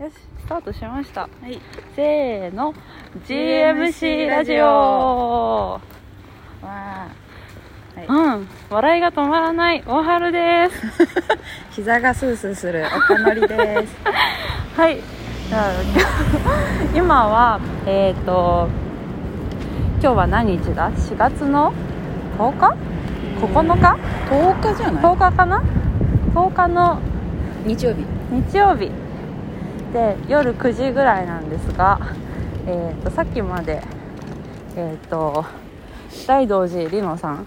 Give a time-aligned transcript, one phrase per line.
[0.00, 1.28] よしスタートしました。
[1.28, 1.60] はい。
[1.94, 2.72] せーの。
[3.26, 4.64] GMC ラジオ。
[4.64, 5.80] わ
[6.62, 7.08] あ
[7.94, 8.06] はい。
[8.06, 8.48] うん。
[8.70, 11.06] 笑いが止まらない大春です。
[11.76, 12.86] 膝がスースーする。
[12.86, 13.94] 岡のりです。
[14.74, 15.00] はい。
[15.50, 15.70] じゃあ
[16.96, 18.68] 今はえっ、と
[20.00, 21.74] 今日は何日だ？4月の
[22.38, 22.74] 10日
[23.42, 23.98] ？9日
[24.30, 25.62] ？10日じゃない？10日かな
[26.32, 26.98] ？10日の
[27.66, 28.06] 日曜日。
[28.30, 28.90] 日曜日
[29.92, 32.00] で夜9時ぐらいなんですが、
[32.66, 33.82] えー、とさっきまで、
[34.76, 35.44] えー、と
[36.26, 37.46] 大道寺里乃さん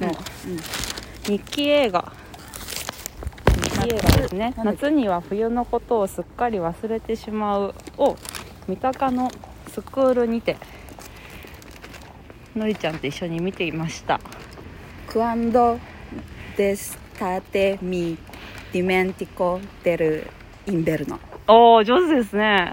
[0.00, 0.12] の
[1.24, 2.12] 日記映画。
[3.62, 4.54] 日記映画ですね。
[4.56, 8.16] 夏には冬のことをすっかり忘れてしまうを
[8.68, 9.30] 三鷹の
[9.72, 10.56] スクールにて
[12.54, 14.20] のりちゃんと一緒に見ていました。
[15.08, 15.78] Quando
[16.56, 18.16] d'estate mi
[18.72, 21.18] dimentico dell'inverno。
[21.48, 22.72] おお上手ですね。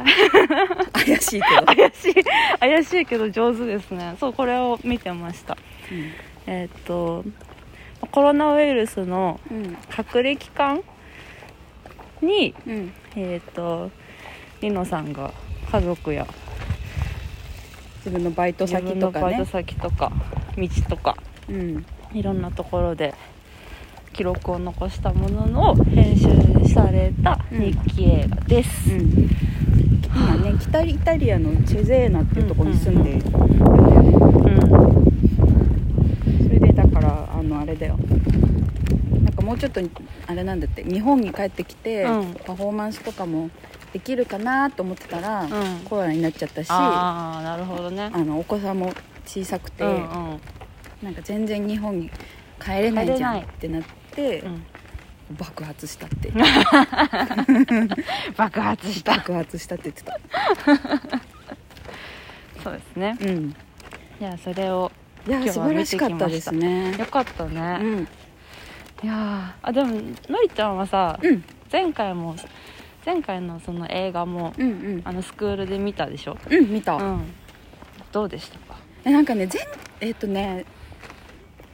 [0.93, 2.23] 怪しいけど、 怪しい
[2.59, 4.15] 怪しいけど上手ですね。
[4.19, 5.57] そうこれを見てました。
[6.47, 7.23] えーっと
[8.11, 9.77] コロナウイルスのうん。
[9.89, 10.81] 隔離期間
[12.21, 12.93] にうん。
[13.15, 13.91] えーっと
[14.61, 15.31] りのさんが
[15.71, 16.25] 家族や
[17.97, 20.11] 自分のバイト自先とか分のバイトね先とか
[20.57, 21.17] 道とか
[21.49, 23.13] うんいろんなところで
[24.13, 26.29] 記録を残したものを編集
[26.71, 29.27] された日記映画です、うん。
[30.05, 33.17] 今ね北イタリアのチェゼーナっていうところに住んでる。
[33.17, 34.13] んだよね
[36.43, 37.97] それでだからあのあれだよ。
[39.23, 39.81] なんかもうちょっと
[40.27, 40.83] あれなんだって。
[40.83, 42.33] 日本に帰ってきて、うん。
[42.45, 43.49] パフォーマンスとかも
[43.91, 45.49] できるかなと思ってたら、うん。
[45.85, 48.11] コロナになっちゃったしあああなるほどね。
[48.11, 48.93] のお子さんも
[49.25, 50.05] 小さくて、うんうん。
[51.01, 52.11] なんか全然日本に
[52.63, 54.02] 帰れないじゃんってなって、うん
[55.37, 56.31] 爆発したって。
[58.37, 59.13] 爆発した。
[59.15, 60.19] 爆発したって言ってた。
[62.63, 63.17] そうですね。
[63.21, 63.55] うん。
[64.19, 64.91] じゃあそれを
[65.27, 66.95] いや素晴らしかったですね。
[66.97, 68.07] よかったね、うん。
[69.03, 69.91] いやーあでも
[70.29, 71.43] のりちゃんはさ、うん。
[71.71, 72.35] 前回も
[73.05, 75.01] 前回のその映画も、うんうん。
[75.03, 76.37] あのスクールで見たでしょ？
[76.49, 77.33] うん見た、うん。
[78.11, 78.75] どうでしたか？
[79.03, 79.67] えなんかね前
[80.01, 80.65] えっ、とね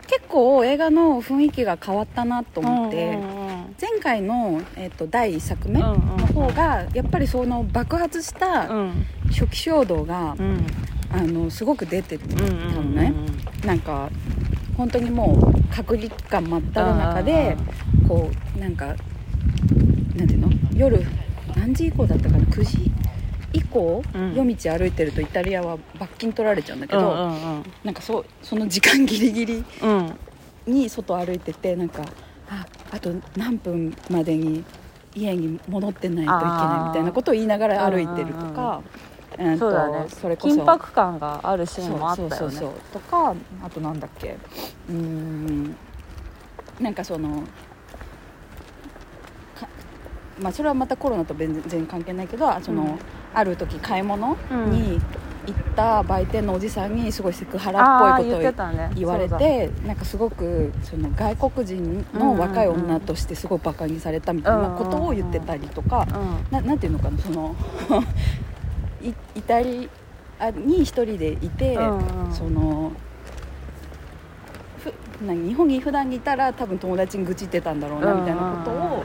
[0.09, 3.17] 結構映画の雰囲気が変わったなと思って、
[3.79, 5.95] 前回の、えっと第1作目の
[6.33, 9.05] 方がやっぱりその爆発したうん。
[9.29, 10.65] 初期衝動が、うん。
[11.11, 13.11] あのすごく出てたのね、
[13.65, 14.11] なんか
[14.77, 17.57] 本当にもう隔離期間真っ只中で
[18.07, 18.93] こうなんかな
[20.23, 20.49] んていうの？
[20.75, 21.03] 夜
[21.55, 22.91] 何時以降だったかな？9時
[23.53, 29.97] 以降、うん夜道歩いてるとイタリアは罰金取られちゃうんだけど、うんうんなんかそうその時間ギリギリうん。
[29.97, 30.19] うん
[30.67, 32.03] に外歩いててなんか
[32.47, 34.63] ああと何分までに
[35.15, 38.83] 家に戻ってないといけないみたいなことを言いながら歩いてるとか、
[39.39, 40.05] うんとそうだね。
[40.09, 40.55] それこそ。
[40.55, 42.35] 緊迫感があるシーンもあったよね。
[42.35, 43.33] そうそうそうとか
[43.63, 44.37] あとなんだっけ。
[44.89, 45.75] うーん。
[46.79, 47.41] なんかその
[49.59, 49.67] か
[50.39, 52.99] まあそれはまたコロナと全然関係ないけどその、うん
[53.33, 54.71] ある時買い物うん。
[54.71, 54.99] に
[55.47, 66.45] 行った売店のおじさんにすごいセクハあラあっぽいことを言われてなんかすごくその外国人の若い女としてすごいバカにされたみたいなことを言ってたりとか、そうだうん。
[66.51, 67.55] ななんていうのかなその
[69.01, 69.89] いイタリ
[70.39, 71.75] アに一人でいて、
[72.31, 72.91] その
[75.19, 79.03] 日本に普段にいたら多分友達に愚痴ってたんだろうなみたいなことを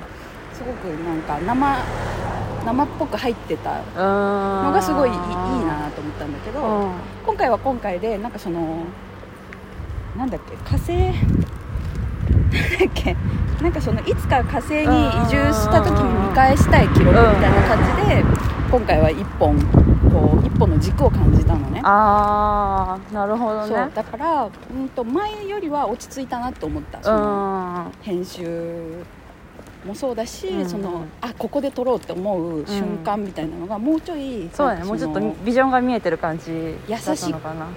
[0.53, 1.85] すごくなんか生
[2.65, 6.93] 生っぽく入ってたののがすごいいいなと思ったんだけど、うん。
[7.27, 8.85] 今回は今回でなんかその
[10.17, 10.93] なんだっけ火星？
[10.93, 11.17] なんだ
[12.87, 13.17] っけ？
[13.63, 14.85] なんかそのいつか火星に移
[15.29, 18.25] 住した時に見返したい記録みたいな感じで
[18.71, 19.59] 今回は一本
[20.11, 21.81] こう一本の軸を感じたのね。
[21.85, 24.49] ああなるほどそうねだから、う
[24.79, 27.03] ん、と前よりは落ち着いたなと思った。
[27.03, 29.05] そのう編集
[29.85, 34.85] もそうだし、うんそのあここで撮ろうって思う瞬間みたいなのがもうちょい、そうだね。
[34.85, 37.35] もうちょっとのビジョンが見えてる感じ優し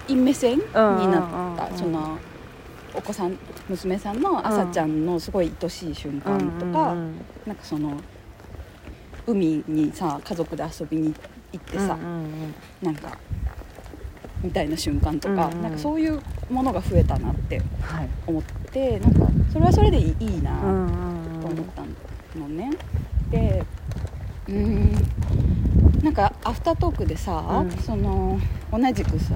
[0.08, 2.18] い目線になったうんその
[2.94, 3.38] お子さん
[3.70, 7.16] 娘さんの朝ちゃんのすごい愛しい瞬間とか、うんうん
[7.46, 7.98] なんかその
[9.26, 11.14] 海にさ家族で遊びに
[11.52, 13.18] 行ってさ、うんうんなんか
[14.44, 15.62] みたいな瞬間とか、うんうん。
[15.64, 18.10] なんかそういうものが増えたなってはい。
[18.28, 20.52] 思ってなんかそれはそれでいいいいな
[21.48, 21.66] と思っ
[22.34, 22.72] たのね、
[23.30, 23.64] で
[24.48, 24.92] うーん。
[26.04, 27.72] なんかアフタートークでさ、うん。
[27.72, 28.40] その
[28.72, 29.36] 同じくさ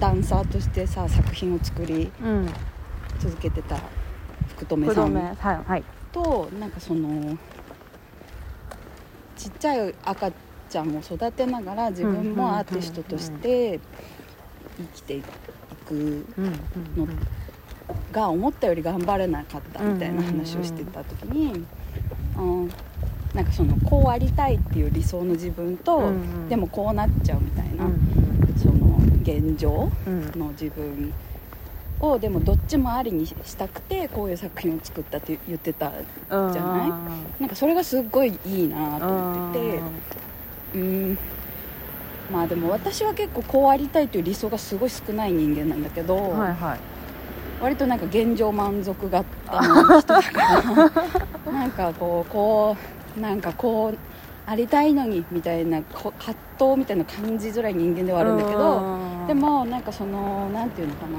[0.00, 2.48] ダンサーとしてさ作品を作りうん。
[3.18, 3.78] 続けてた
[4.48, 5.14] 福留さん。
[5.14, 5.76] はいは
[6.60, 7.36] なんかその
[9.36, 10.32] ちっちゃい赤
[10.68, 13.78] ちゃんを育てながら自分もアーティストとして
[14.78, 15.22] 生きてい
[15.86, 16.26] く
[16.96, 17.06] の
[18.12, 21.64] が思ったより頑張れなかったみたいな話をしてた時に、
[22.36, 22.70] うん、
[23.34, 26.48] なんかそのこうありたいっていう理想の自分と、うんうん。
[26.48, 28.00] でもこうなっちゃうみたいな、うん
[28.56, 30.32] その現状うん。
[30.38, 31.12] の自分
[32.00, 35.92] をでもどっちもありにしたくてこういう作品を作ったって言ってた
[36.30, 36.86] うんじゃな
[37.38, 37.40] い？
[37.40, 39.80] なんかそれがすっごいいいなと思ってて
[40.74, 41.18] うん。
[42.32, 46.78] まあでも私は結構こうありたいという理想がすごい少ない人間なんだけど、はいはい
[47.60, 49.24] 割となんか現状満足型
[49.62, 50.32] の人だか
[51.46, 52.76] らなんかこうこ
[53.16, 53.98] うなんかこう
[54.48, 59.26] ありたいのにみたいなこ葛藤みたいな感じづらい人間ではあるんだけどうん。
[59.26, 61.18] でもなんかそのなんていうのかな。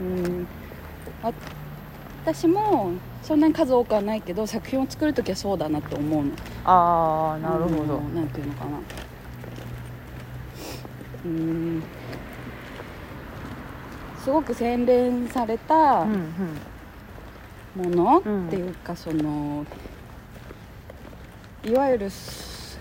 [0.00, 0.46] うん。
[1.22, 1.32] わ
[2.24, 2.90] 私も
[3.22, 6.32] そんなに数多くはないけど作品を作る時はそうだなって思うの。
[6.64, 7.98] ああなるほど。
[7.98, 8.14] うん。
[8.14, 8.70] なんていうのかな。
[11.24, 11.82] うん
[14.28, 16.12] すごく洗練されたも
[17.76, 19.64] のうんっていうかその
[21.64, 22.78] いわゆるす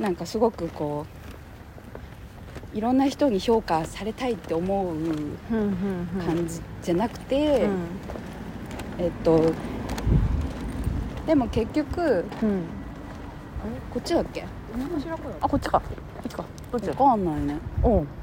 [0.00, 1.06] なんかすごくこ
[2.74, 4.96] ういろんな人に評価されたいって思う
[6.26, 7.76] 感じじゃなくて、うん
[8.98, 9.52] えっと
[11.28, 12.24] でも結局
[13.94, 14.44] こっちだっけ？
[15.40, 15.80] あこっちか。
[15.80, 15.86] こ
[16.26, 16.44] っちか。
[16.72, 16.92] どっちだ？
[17.04, 17.56] わかんないね。
[17.84, 18.00] おう。
[18.00, 18.21] あー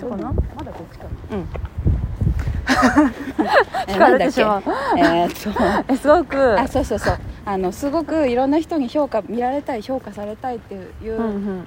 [0.00, 1.36] そうかなまだこっちかな。
[1.36, 1.48] うん。
[3.88, 4.62] え聞かれてしまう。
[4.96, 6.60] えーっとえすごく。
[6.60, 7.18] あそうそうそう。
[7.44, 10.78] あのすごくいろんな人に評価見られたい評価されたいってい
[11.08, 11.28] う、うんう
[11.60, 11.66] ん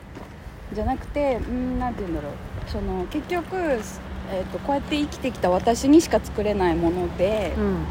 [0.73, 2.31] じゃなくてうんなんて言うんだろう。
[2.67, 7.83] その結局、えー、とこうやって生きてきた私にしか作れないもので、うん。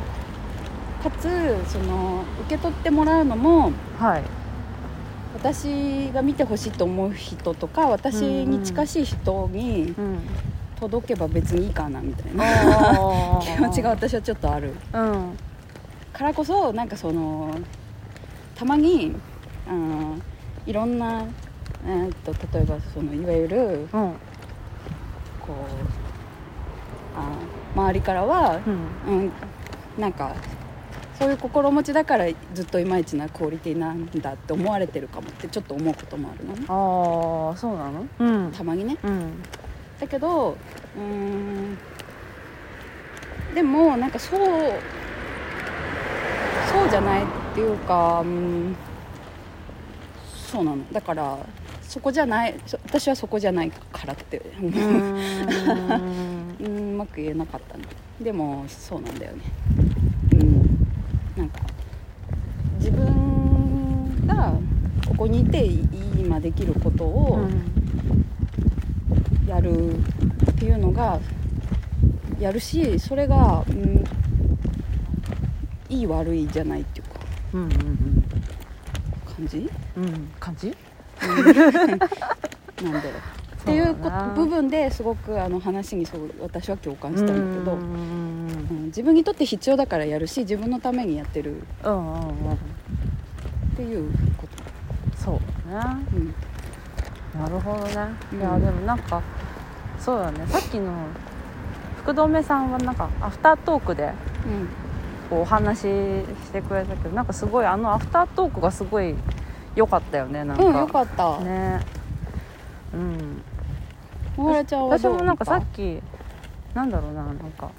[1.02, 1.28] かつ
[1.68, 4.22] その受け取ってもらうのもはい
[5.40, 10.18] 私が見てほしいと思う人とか私に近しい人にうん
[10.78, 12.42] 届けば別にいいかなみたいな。
[13.42, 14.72] 気持ちが私はちょっとある。
[14.94, 15.38] うん。
[16.14, 17.50] からこそなんかその
[18.54, 19.14] たまに、
[19.68, 20.22] うん、
[20.66, 21.24] いろんな、
[21.86, 23.88] えーっと例えばそのいわゆるうん。
[23.90, 23.96] こう
[27.14, 27.22] あ
[27.76, 28.58] 周りからは、
[29.06, 29.14] うん。
[29.14, 29.32] うん、
[29.98, 30.32] なんか
[31.20, 32.24] そういう心持ちだから
[32.54, 36.60] ずっといまいちなクオリティなんだって思われてるかもってちょっと思うこともあるのね。
[36.66, 38.06] ああそうなの？
[38.18, 38.52] うん。
[38.52, 38.96] たまにね。
[39.04, 39.42] うん。
[40.00, 41.76] だけどうーん。
[43.54, 44.40] でもなんかそう
[46.72, 48.74] そうじゃないっていうかうん。
[50.50, 50.78] そうなの。
[50.90, 51.38] だから
[51.82, 54.40] そこじゃないそ私はそこじゃないからって。
[54.58, 54.68] 思
[56.60, 57.84] うんうまく言えなかったね
[58.20, 59.42] でもそうなんだよね。
[59.78, 59.89] うん
[61.40, 61.60] なんか
[62.78, 64.52] 自分が
[65.08, 67.48] ここにいて今できることを
[69.46, 71.18] やるっていうのが
[72.38, 74.04] やるしそれが、うん、
[75.88, 77.20] いい悪いじゃないっていうか。
[77.54, 78.24] うんうんうん。
[79.24, 79.70] 感じ？
[79.96, 80.04] うん。
[80.04, 80.28] うん。
[80.38, 80.76] 感 じ
[82.82, 83.12] なんだろう
[83.60, 83.94] っていう
[84.34, 88.30] 部分ですごくあの話にそう私は共感したんだけど、うんうん
[88.90, 91.62] 自分にとって必要だからやるし自分のためにやってる。
[91.84, 92.52] うんうんうん。
[92.52, 92.56] っ
[93.76, 94.48] ていうこ
[95.16, 96.06] と、そうだね
[97.34, 97.94] うん、なるほどね、
[98.32, 98.40] うん。
[98.40, 99.22] いやでもなんか
[99.98, 100.44] そうだね。
[100.48, 100.92] さっきの
[101.98, 104.12] 福留さんはなんかアフタートークで
[105.28, 109.14] こうお話ししてくれたけどなんかすごいあのアフタートークがすごい
[109.76, 111.80] 良かったよねなんか、うん、よかった、ね。
[112.92, 113.42] うん
[114.36, 116.00] 私もなんかさっき
[116.74, 117.70] なんだろうななんか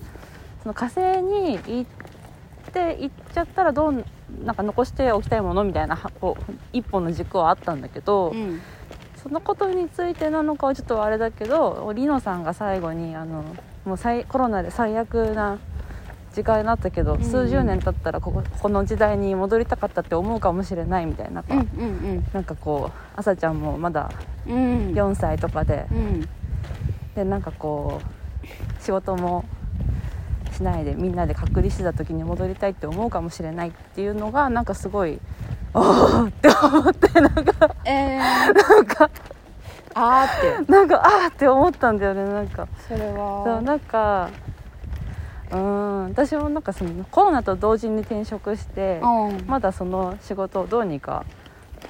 [0.61, 1.85] その火星に行っ
[2.71, 4.05] て行っちゃったらどう
[4.45, 8.61] なんか残しておきたいものみたいなはこう一本の軸はあったんだけど、うん
[9.21, 13.43] そのことについてなのかはちょっとあれだけどリノさんが最後にあの
[13.85, 15.59] もう最コロナで最悪な
[16.33, 24.11] 時間になったけど、うん数十年経ったらこここの時代に戻りたかったって思うかもしれないみたいな、うんうんなんかこう朝ちゃんもまだ
[24.47, 24.55] うん。
[24.55, 24.57] う
[24.91, 26.27] ん4歳とかで、うん
[27.15, 29.45] でなんかこう仕事も
[30.53, 35.19] しないでみんなで隔離してた時に戻りたいって思うかもしれないっていうのがなんかすごい
[35.73, 39.09] ああって思ってなんかえー、なんか
[39.93, 40.71] あーって。
[40.71, 42.67] なんかああって思ったんだよねなんか。
[42.87, 44.29] それそうはなんか
[45.51, 49.43] うーん私もなんかそのコロナと同時に転職してうん。
[49.47, 51.25] まだその仕事をどうにか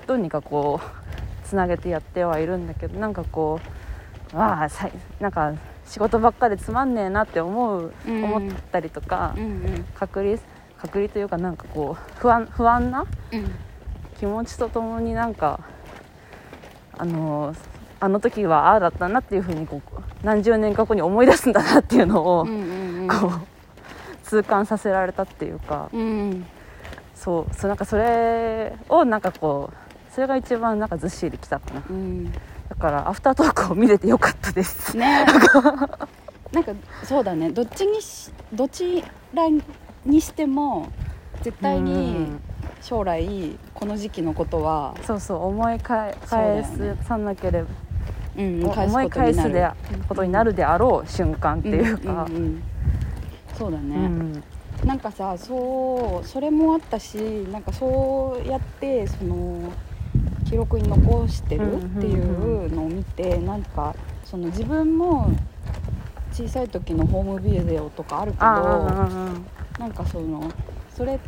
[0.07, 3.80] どうにかこうつなげてやってはいるんだけどなんかこう
[4.33, 5.53] ああさいなんか
[5.85, 8.23] 仕事ばっかでつまんねえなって思う、うん。
[8.23, 9.85] 思ったりとか、うんうん。
[9.95, 10.37] 隔離
[10.77, 13.51] 隔離というかなんかこう不安不安なうん。
[14.17, 15.59] 気持ちとともになんか
[16.97, 17.55] あの
[17.99, 23.07] あの時はああだったなっていうふうにこう何十年か後に思い出すんだなっていうのを、うんうんうん。
[23.07, 23.31] こう
[24.23, 26.45] 痛感させられたっていうか、うん。
[27.15, 31.83] そうそうなんかそれをなんかこうそれが一番なんかずっしりきたかな。
[31.89, 32.33] うん
[32.71, 34.95] だからアフタートークを見れてよかったです。
[34.95, 35.25] ね。
[36.53, 36.71] なんか
[37.03, 37.49] そうだね。
[37.49, 39.43] どっちにしどちら
[40.05, 40.87] にしても
[41.41, 42.39] 絶対うにん。
[42.81, 46.15] 将来この時期のことは、そうそう思い返
[47.03, 47.67] さなければ、
[48.37, 49.69] うん思い返すで
[50.07, 50.53] ことになる。
[50.53, 52.23] であろう瞬間っていうか。
[52.23, 52.63] んんん。
[53.57, 54.43] そうだね、うん。
[54.85, 57.17] なんかさそうそれもあったし
[57.51, 59.71] なんかそうやってその
[60.51, 65.31] 記録に残してるっていうのを見て、なんかその自分も
[66.33, 69.33] 小さい時のホームビデオとかあるけどあ
[69.79, 70.51] なんかその
[70.93, 71.19] それっ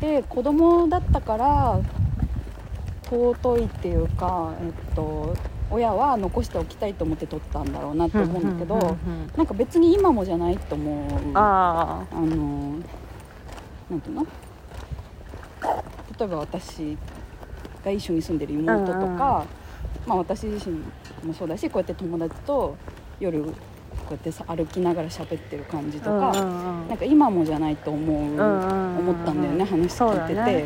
[0.00, 1.80] て子供だったから
[3.10, 5.36] 尊いっていうか、えっと、
[5.70, 8.96] 親は残しておきたいと思って撮ったんだろうなって思うんだけど、
[9.36, 11.32] なんか別に今もじゃないと思う。
[11.34, 12.78] ああの
[13.90, 14.26] なんていうの？
[16.18, 16.96] 例えば私
[17.88, 19.18] が一緒に住んでる妹とか、うんうん。
[20.06, 20.76] まあ、私自身
[21.24, 22.76] もそうだしこうやって友達と
[23.20, 23.50] 夜こ
[24.10, 26.88] うやってさ歩きながら喋ってる感じとか、うんうんうん。
[26.88, 30.34] なんか今もじゃないと思う、思ったんだよね話そう聞いてて。
[30.34, 30.64] だね。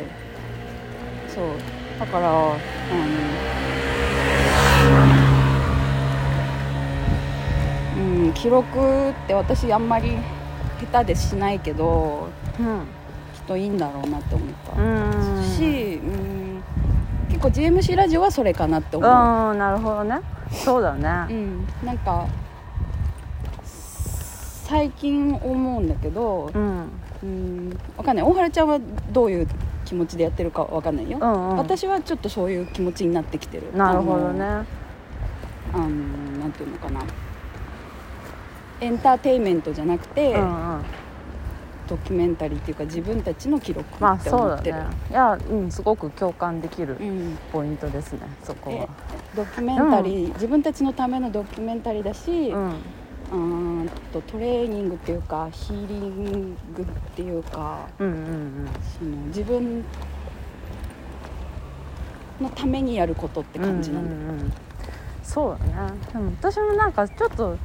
[1.27, 1.45] そう。
[1.99, 2.55] だからあの
[7.97, 10.17] うん記録って私あんまり
[10.91, 12.27] 下手でしないけど
[12.59, 12.65] うん。
[13.33, 14.85] きっといいんだろうなって思った、う
[15.39, 15.43] ん。
[15.43, 15.92] し、
[17.43, 20.21] 構 GMC ラジオはそれかなって思う、うんなるほどね。
[20.51, 22.27] そうだうねん、なんか
[23.63, 26.89] 最近思うんだけど、うん。
[27.23, 28.25] うんわかんない。
[28.25, 28.79] 大原ちゃんは
[29.11, 29.47] どういう
[29.85, 31.57] 気持ちでやってるかわかんないよ、うんうん。
[31.57, 33.75] 私はちょっとそういう気持ちになってきてる。
[33.75, 34.43] なるほどね。
[34.43, 34.65] あの
[35.73, 35.87] あの
[36.39, 37.01] なんていうのかな。
[38.81, 40.81] エンターテインメントじゃなくて、うんうん
[41.93, 44.85] ドキュメンタリーっていうか自分たちの記録まあって思ってる、ね。
[45.11, 48.89] いやうんすごく共感できるうん、ポイントですねそこは。
[49.35, 52.69] ドキュメンタリー、自分たちのためのドキュメンタリーだし、うん。
[52.69, 53.37] うー
[53.83, 56.85] んとトレーニングっていうかヒーリングっ
[57.15, 59.83] ていうかうんうんその自分
[62.41, 64.53] のためにやることってうん感じなんだよ、うんうんうん。
[65.23, 65.93] そうだね。
[66.11, 67.57] でも私もなんかちょっと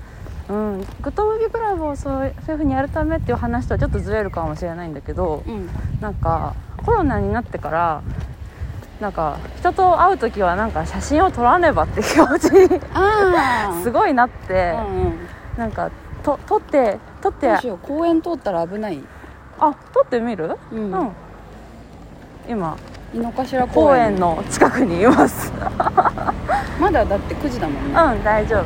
[0.49, 5.69] うん、グッドムービークラブをそうそういうふうにやるためっていう話とはちょっとずれるかもしれないんだけどうん。
[6.00, 8.02] なんかコロナになってから
[9.00, 15.19] なんか人と会う時はなんか写真を撮らねばって気持ちにああ すごいなってうんうん。
[15.59, 15.90] なんか
[16.23, 17.49] と撮って撮って。
[17.49, 19.02] あどうしよう公園通ったら危ない、
[19.59, 20.57] 撮ってみる？
[20.73, 20.93] うん。
[20.93, 21.11] うん。
[22.49, 22.76] 今。
[23.14, 24.17] 井の頭公園。
[24.17, 25.52] の近くにいます。
[26.78, 28.64] まだだって9時だもんね、うん大丈夫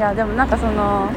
[0.00, 1.10] いやでもなんかその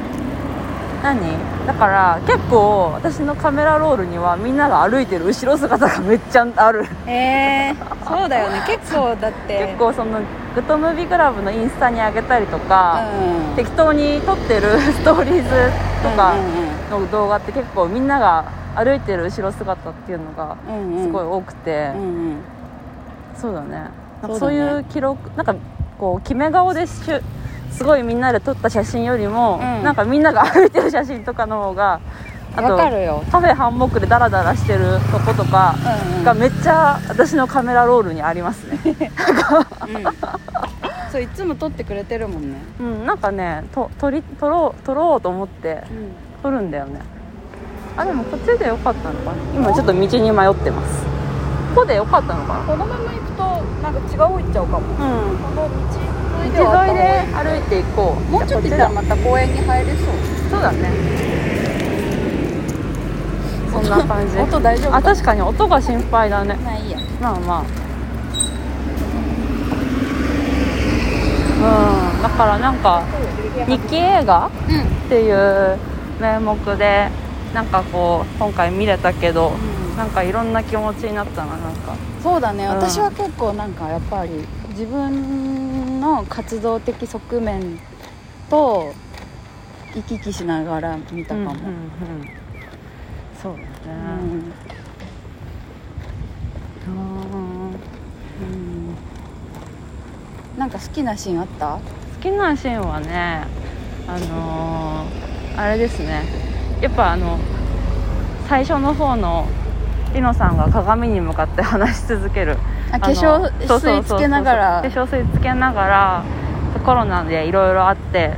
[1.02, 1.18] 何？
[1.66, 6.86] だから結構私のカメラロールにはみんなが歩いてる後ろ姿がめっちゃある。
[7.08, 7.76] ええ
[8.06, 8.62] そうだよね。
[8.68, 9.68] 結構だって。
[9.68, 10.20] 結構その
[10.54, 13.08] グッドムービークラブのインスタに上げたりとか、
[13.48, 13.56] うん。
[13.56, 15.50] 適当に撮ってる ストーリーズ
[16.04, 16.34] とか
[16.92, 18.44] うんの動画って結構みんなが
[18.76, 20.58] 歩いてる後ろ姿っていうのが
[21.02, 22.38] すごい多くて、うんうん。
[23.38, 23.86] そうだね。
[24.38, 25.56] そういう記録なんか
[25.98, 27.22] こう決め顔でしゅ
[27.78, 29.84] すごいみんなで撮った写真よりも、うん。
[29.84, 32.00] なんかみんなが歩いてる写真とかの方が
[32.56, 35.76] あとわかるよ、カフェハンモックでダラダラしてるとことか
[36.12, 36.24] うんうん。
[36.24, 38.80] がめっちゃ私のカメラロールにありますね。
[38.86, 40.04] うん、
[41.12, 45.84] そういつも撮ってくれてるもんね、うんなんかねと撮り撮ろう撮ろうと思って
[46.44, 47.02] 撮るんだよね。
[47.98, 49.38] あでもこっちでよかったのかな。
[49.54, 51.04] 今ちょっと道に迷ってます。
[51.76, 52.64] ここでよかったのかな。
[52.66, 53.44] このまま行くと
[53.82, 54.80] なんか違う方行っちゃうかも。
[54.80, 55.38] うん。
[55.38, 58.32] この道沿いで歩いていこう。
[58.32, 60.06] もうちょっと行ったらまた公園に入れそう。
[60.50, 60.90] そうだね。
[63.72, 64.38] そんな感じ。
[64.38, 65.42] 音大丈夫あ確かに。
[65.42, 66.56] 音が心配だね。
[66.64, 66.98] まあいいや。
[67.20, 67.64] まあまあ。
[72.16, 72.22] うん。
[72.22, 73.04] だからなんか
[73.68, 74.50] 日記映画う
[75.06, 75.78] っていう
[76.20, 77.10] 名目で
[77.54, 81.96] なんかこう今回見れたけど、ん、なんかいろんな気持ちになったななんか。
[82.22, 82.70] そうだね、うん。
[82.78, 84.32] 私は結構なんかやっぱり
[84.70, 85.73] 自分
[86.04, 87.80] の活動的側面
[88.50, 88.94] と
[89.96, 91.64] 行き来しながら見たかも、うんうんうん。
[93.42, 93.54] そう
[93.86, 94.04] だね。
[96.88, 96.94] うん。
[96.94, 97.70] うん。
[97.70, 98.98] うん
[100.58, 101.68] なんか好きなシーンあった？
[101.78, 101.80] 好
[102.22, 103.48] きなシーンはね
[104.08, 106.24] あのーあれですね。
[106.82, 107.40] やっぱあの
[108.50, 109.48] 最初の方の
[110.14, 112.58] りのさんが鏡に向かって話し続ける
[112.94, 114.82] あ化粧水つけながら。
[114.82, 116.24] 化粧水つけながら
[116.86, 118.34] コロナでいろいろあって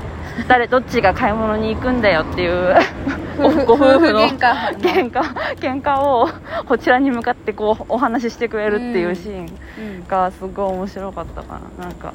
[0.47, 2.75] 誰どっちが買い物に行くんだよっていう
[3.37, 4.77] ごご夫婦の喧嘩。
[4.79, 5.21] 喧嘩
[5.55, 6.29] 喧嘩を
[6.67, 9.45] こちらに向かってこうお話ししてくれるっていうシーン
[9.77, 10.07] うん。
[10.07, 11.85] がすごい面白かったかな。
[11.85, 12.13] なんか。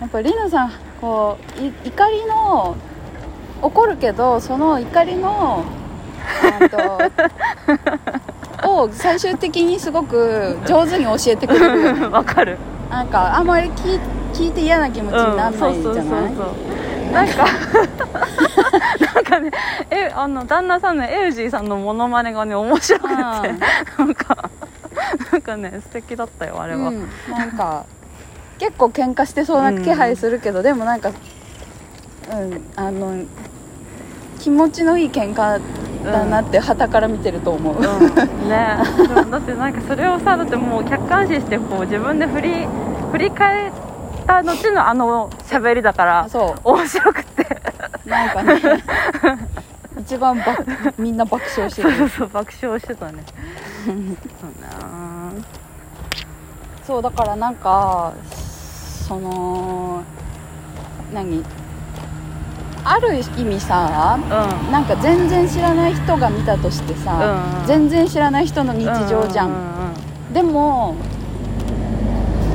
[0.00, 2.76] やっぱりのさんこうい怒りの
[3.62, 5.64] 怒るけどその怒りの
[6.60, 6.76] あと
[8.64, 12.10] を最終的にすごく上手に教えてくれる。
[12.12, 12.58] わかる。
[12.90, 14.00] なんかあんまり聞い
[14.32, 17.12] 聞いて嫌な気持ちにならないじゃない、うん、そうそうそうそう。
[17.12, 17.46] なんか
[19.14, 19.50] なんかね
[19.90, 23.14] えあの旦那さんのエルジーさんのモノマネがね面白くて。
[23.14, 24.50] うんなんか
[25.32, 27.84] なんかね素敵だったよあれは、うん、なんか
[28.58, 31.10] 結構喧嘩してそうな気配するけど、でもなんか
[32.30, 33.24] うんあの
[34.38, 35.60] 気持ちのいい喧嘩
[36.04, 37.82] だなって旗から見てると思う、うん。
[38.48, 38.78] ね。
[39.30, 42.66] だってなんかそれをさだってもう客観視してこう自分で振り
[43.12, 43.72] 振り返っ
[44.26, 47.46] た後のあの喋りだからそ面白くて。
[48.06, 48.60] うなんかね。
[50.00, 50.58] 一番ば
[50.98, 53.22] みんな爆笑してるそうそう爆笑してたね。
[53.86, 53.96] そう
[54.60, 55.32] な
[56.84, 58.12] そうだからなんか
[59.06, 60.02] その
[61.12, 61.44] 何？
[62.86, 64.72] ある意味さうん。
[64.72, 67.66] なんか全然知らない人が見たとしてさ、うん。
[67.66, 69.52] 全然知らない人の日常じゃん,、う
[70.30, 70.94] うでも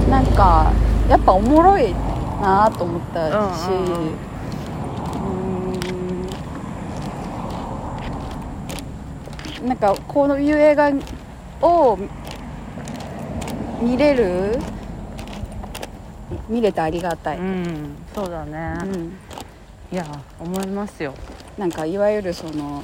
[0.09, 0.71] なんか
[1.09, 1.93] やっぱおもろい
[2.41, 4.13] なと思ったしうんうん
[9.61, 9.67] うん。
[9.67, 10.91] なんかこういう映画
[11.61, 11.97] を
[13.81, 14.59] 見れる？
[16.47, 17.95] 見れてありがたい、うんうん。
[18.13, 19.11] そうだね、うん
[19.91, 20.05] いや
[20.39, 21.13] 思いますよ。
[21.57, 22.83] なんかいわゆるその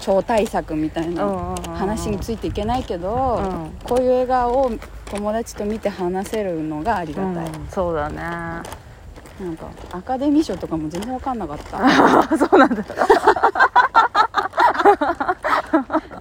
[0.00, 3.70] 超大作みたいな話についていけないけど、うん。
[3.82, 4.70] こういう映画を
[5.06, 8.16] 友達と見て話せるのがありがたい、うんそうだね。
[8.16, 11.78] なんかアカデミー賞とかも全然分かんなかった。
[12.38, 12.84] そうなんだ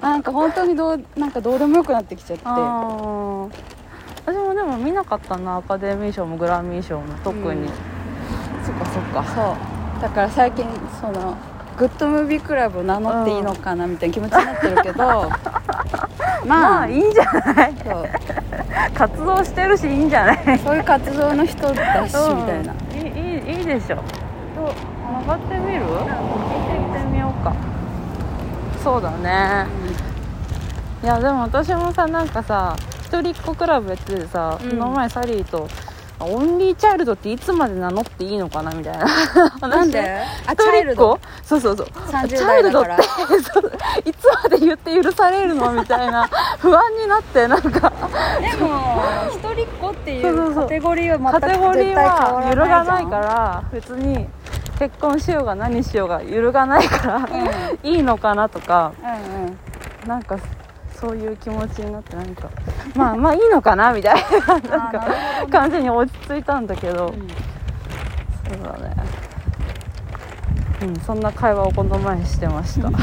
[0.01, 2.45] なんか本当にどうなんかどうでもよくなってきちゃって。
[2.45, 7.67] 私もでも見なかったなアカデミー賞もグラミー賞も特に、うん。
[8.65, 9.23] そっかそっか。
[9.35, 9.72] そう
[10.03, 10.65] だから最近
[10.99, 11.37] その
[11.77, 17.73] グッドムービークラブを名乗っていいのかなみたいな気持ちになってるけど まあ、まあいいんじゃない？
[17.83, 18.05] そう。
[18.93, 20.59] 活動してるしいいんじゃない？
[20.59, 21.73] そういう活動の人だ
[22.07, 22.73] し、みたいな。
[22.73, 22.99] うん。
[22.99, 23.01] い
[23.55, 23.95] いいいでしょ。
[23.95, 24.03] と
[25.23, 25.79] 曲がってみる？
[25.85, 27.53] 聞いてみてみようか。
[28.83, 29.65] そうだね。
[31.01, 34.69] いやでも私もさなんかさ一人っ子クラブやっててさ、うん。
[34.71, 39.07] この前サリーとあオンリーチャイルドっていつまで名乗っていいのかなみたいな。
[39.59, 40.21] 話なんで？
[40.47, 41.43] あ一チャイルド人っ子？
[41.43, 41.87] そうそうそう。
[41.87, 42.91] 30チャイルドって。
[44.09, 46.29] いつまで言って許されるのみたいな。
[46.59, 47.91] 不安になってなんか。
[48.41, 54.27] でも一人っ子っていそうカテゴリーはカ全くテゴリー絶対変わらは揺るがないらから別に
[54.79, 57.89] 結婚しようが何しようが揺るがないから、うん。
[57.89, 58.91] いいのかなとか。
[59.01, 59.57] うんうん。
[60.07, 60.37] なんか
[61.03, 62.49] そういう気持ちになってなんか
[62.95, 65.01] まあまあいいのかなみたいななんか
[65.41, 67.27] ほど感じに落ち着いたんだけど、うん
[68.47, 68.95] そうだね。
[70.83, 72.93] うんそんな会話をこの前にしてました、うん、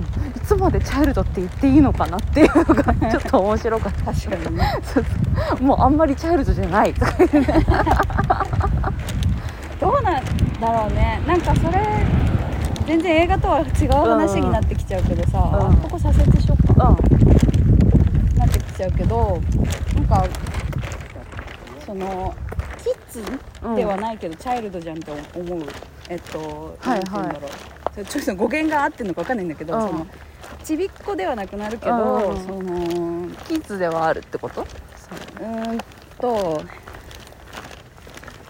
[0.00, 4.12] いつまでチャイルドって言っていいのかなっていうのが ちょっと面白かった。
[4.12, 4.72] 確かにね。
[5.60, 6.94] もうあんまりチャイルドじゃない。
[6.94, 7.66] とか言ってね
[9.80, 10.24] どうなん
[10.60, 11.20] だろうね。
[11.26, 11.80] なんかそれ
[12.86, 15.44] 全然映画とは違う話になってきちゃうけどさ、うん。
[15.44, 16.88] あここ左折しようか。
[16.88, 18.38] うん。
[18.38, 19.40] なってきちゃうけど
[19.94, 20.26] なんか
[21.84, 22.34] その
[22.82, 23.22] キッズ
[23.76, 25.62] ではないけど、チャイルドじゃんって思う。
[26.08, 27.00] えっとはいはい。
[27.00, 27.48] なんて言うんだろ
[28.02, 28.04] う。
[28.04, 29.80] ちょっと語源が合ってるのか分かんないんだけど、うん。
[29.88, 30.06] その
[30.62, 32.36] ちびっこではなくなるけど、うん。
[32.44, 34.64] そのうキッズではあるってこと？
[35.40, 35.78] ーん
[36.20, 36.62] と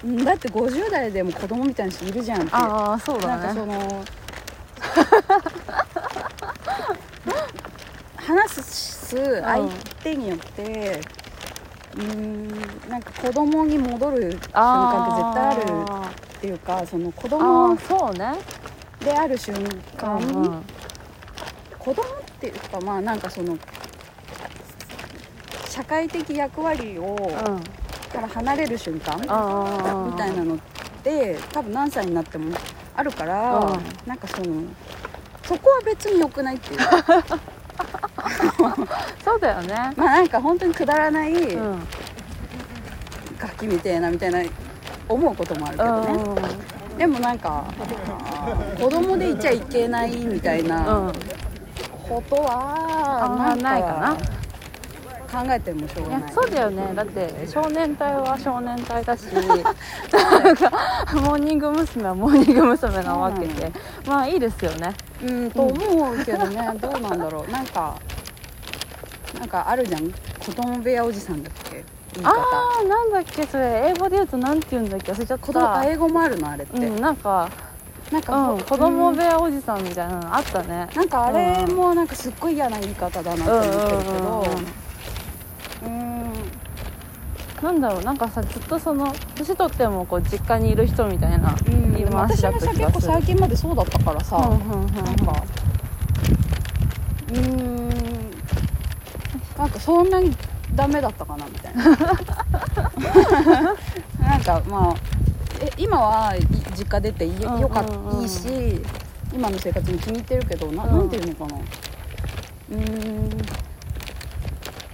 [0.06, 4.04] んだって50代でも子供みたいな人いるじゃんってああそうなんかだねその
[8.16, 9.68] 話す相
[10.02, 11.00] 手によって
[11.94, 12.48] うーん
[12.90, 18.32] なんか子供に戻る瞬間って絶対あるっていうかその子あ供ーそうね。
[19.00, 19.54] である瞬
[19.96, 20.62] 間、うんうん。
[21.78, 22.06] 子供っ
[22.40, 23.56] ていうかまあなんかその
[25.68, 27.60] 社会的役割をうん。
[28.12, 30.58] から離れる瞬間あみたいなのっ
[31.02, 32.56] て多分何歳になっても
[32.96, 33.80] あるから、うん。
[34.06, 34.62] なんかその
[35.44, 36.80] そこは別に良くないっていう。
[39.24, 39.92] そうだよね。
[39.96, 41.86] まあなんか本当にくだらないうん。
[43.38, 44.40] ガキみたいなみたいな
[45.08, 46.18] 思うこともあるけどね、
[46.98, 47.64] でもなんか
[48.80, 51.12] 子供でいちゃいけないみたいなうん。
[52.08, 54.16] ことはあんまないかな
[55.44, 56.28] 考えてもしょういがない。
[56.28, 56.92] やそうだよね。
[56.94, 59.24] だって少年隊は少年隊だし
[61.14, 62.04] モーニング娘。
[62.04, 63.02] はモーニング娘。
[63.02, 63.72] なわけで。
[64.06, 64.94] まあいいですよね。
[65.22, 66.70] うんと思うけどね。
[66.80, 67.50] どうなんだろう。
[67.50, 67.94] なんか
[69.38, 70.10] なんかあるじゃん。
[70.10, 71.84] 子供部屋おじさんだっけ？
[72.24, 72.32] あ
[72.82, 73.92] あなんだっけそれ。
[73.94, 77.48] 英語で言うとなんて言うんだっけ忘れちゃっ子供英語もあるのあれって、うんなんか
[78.10, 80.88] なんか、うん子供部うん屋おじさんみたいなのあったね。
[80.94, 83.82] なんかあれもなんかすっごい嫌な言い方だなって思ってるけど。
[83.82, 84.85] うんうんうんうん
[87.62, 92.76] なんだろうなんかさずっとその年取ってもこう実家にいる人みたいなうん言い回し私もさだった気がする。
[92.76, 95.42] 結構最近までそうだったからさ、うんうんうんなんか
[97.28, 97.88] うーん
[99.58, 100.36] なんかそんなに
[100.74, 101.84] ダメだったかなみたいな。
[104.20, 104.94] なんかまあ
[105.60, 106.40] え今はい
[106.76, 107.60] 実家出ていうんうんうん。
[107.62, 108.82] よかったいいし
[109.32, 110.98] 今の生活に気に入ってるけどな,、うん。
[110.98, 111.60] なんていうのかな。
[112.70, 113.30] うーん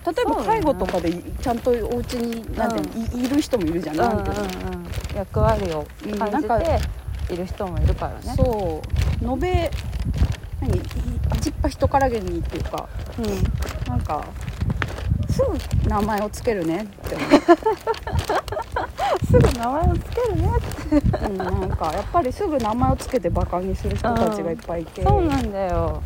[0.05, 4.47] 例えば介護とかでいちゃんとお家になんていうのいいる人もいるじゃん,、なんていうんうんう
[5.15, 5.17] ん。
[5.17, 8.35] 役割をうん感じている人もいるからね。
[8.37, 8.83] そ
[9.23, 9.71] う延べ
[10.61, 10.81] 何い
[11.37, 12.89] 一っぱ人からげにっていうか
[13.19, 13.89] うん。
[13.89, 14.25] なんか
[15.31, 17.15] すぐ名前をつけるねって。
[17.15, 17.25] 思
[19.27, 20.51] すぐ名前をつけるね
[21.23, 26.03] う、うん、なんか やっぱりすぐ名前をつけてバカにする人たちがいっぱいいて、そうなんだよ。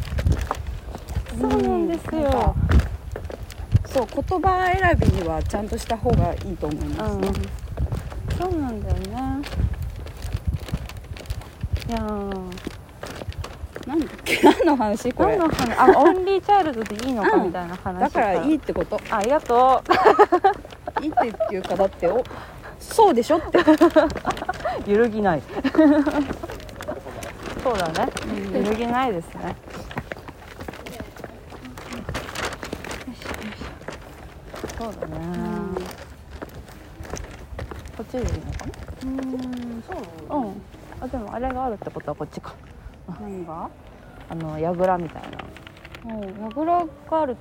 [1.41, 2.31] そうなんですよ。
[2.31, 2.55] か
[3.97, 7.29] そう言葉選びにはちゃんとした方がいいと思いますね、
[8.39, 9.09] そうなんだよね。
[11.89, 12.57] いやー。
[13.89, 14.41] なんだっけ？
[14.43, 15.37] 何の話これ？
[15.39, 15.73] 何の話？
[15.79, 18.21] あ オンリーチャイルドでいいのかうんみたいな話だか。
[18.21, 19.01] らいいってこと。
[19.11, 19.83] あありがと。
[21.01, 21.13] いいっ
[21.49, 22.23] ていうかだってお
[22.79, 23.63] そうでしょって、う
[24.87, 25.43] 揺るぎない。
[27.63, 28.13] そうだね。
[28.53, 29.57] 揺るぎないですね
[34.79, 35.17] そうだね。
[37.97, 38.73] こっちでいいのかな？
[39.05, 39.93] うんそ
[40.37, 40.63] ううん。
[41.01, 42.55] あでもあれがあるってことはこっちか。
[43.21, 43.69] 何が？
[44.29, 46.15] あの櫓みたいな。
[46.15, 47.37] うん櫓がある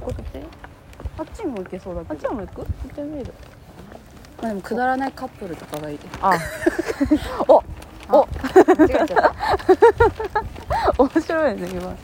[0.00, 0.22] こっち
[1.18, 2.14] あっちも行けそうだけど。
[2.14, 2.56] あっちも行く？
[2.62, 3.34] 行ってみる。
[4.40, 6.32] まあでもくだらないカップルとかがいいあ。
[7.48, 7.62] お
[8.10, 8.28] お。
[8.78, 9.06] 違う違う。
[10.98, 11.94] 面白いね今。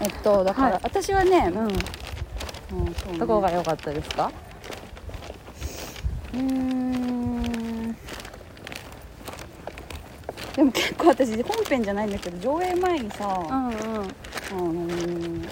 [0.00, 0.80] えっとだから、はい。
[0.82, 1.68] 私はね、うん
[2.72, 2.92] うんね。
[3.18, 4.30] どこが良かったですか？
[6.34, 7.96] うーん。
[10.56, 13.52] でも結構私本編じゃないんだけど上映前にさ、うんうん。
[13.52, 15.48] あのー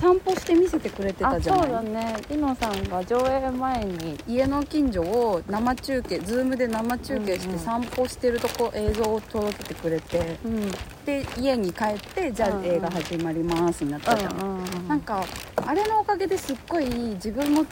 [0.00, 2.16] 散歩して見せてくれてあたじゃそうだないね。
[2.30, 10.70] リノさんが上映前に家の近所を生中継ズームで生中継して散歩してるとこ映像を届けてくれてうん。
[11.04, 14.88] で家に帰ってじゃあ映画始まりますになったじゃん。
[14.88, 15.24] なんか
[15.56, 17.66] あれのおかげですっごい自分も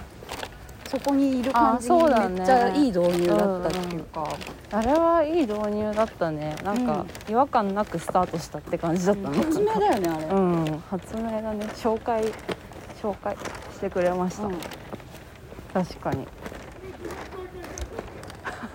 [0.89, 2.37] そこにいる感じそうだね。
[2.37, 4.27] めっちゃいい導入だったっていうか、
[4.73, 6.57] あれはいい導入だったね。
[6.65, 9.37] なんか違和感なくスタートしたって感じだったね。
[9.37, 10.83] 発明だよねあれ、うん。
[10.89, 12.33] 発明だね紹介
[13.03, 13.37] 紹介
[13.73, 14.59] してくれました、うん。
[15.75, 16.27] 確かに。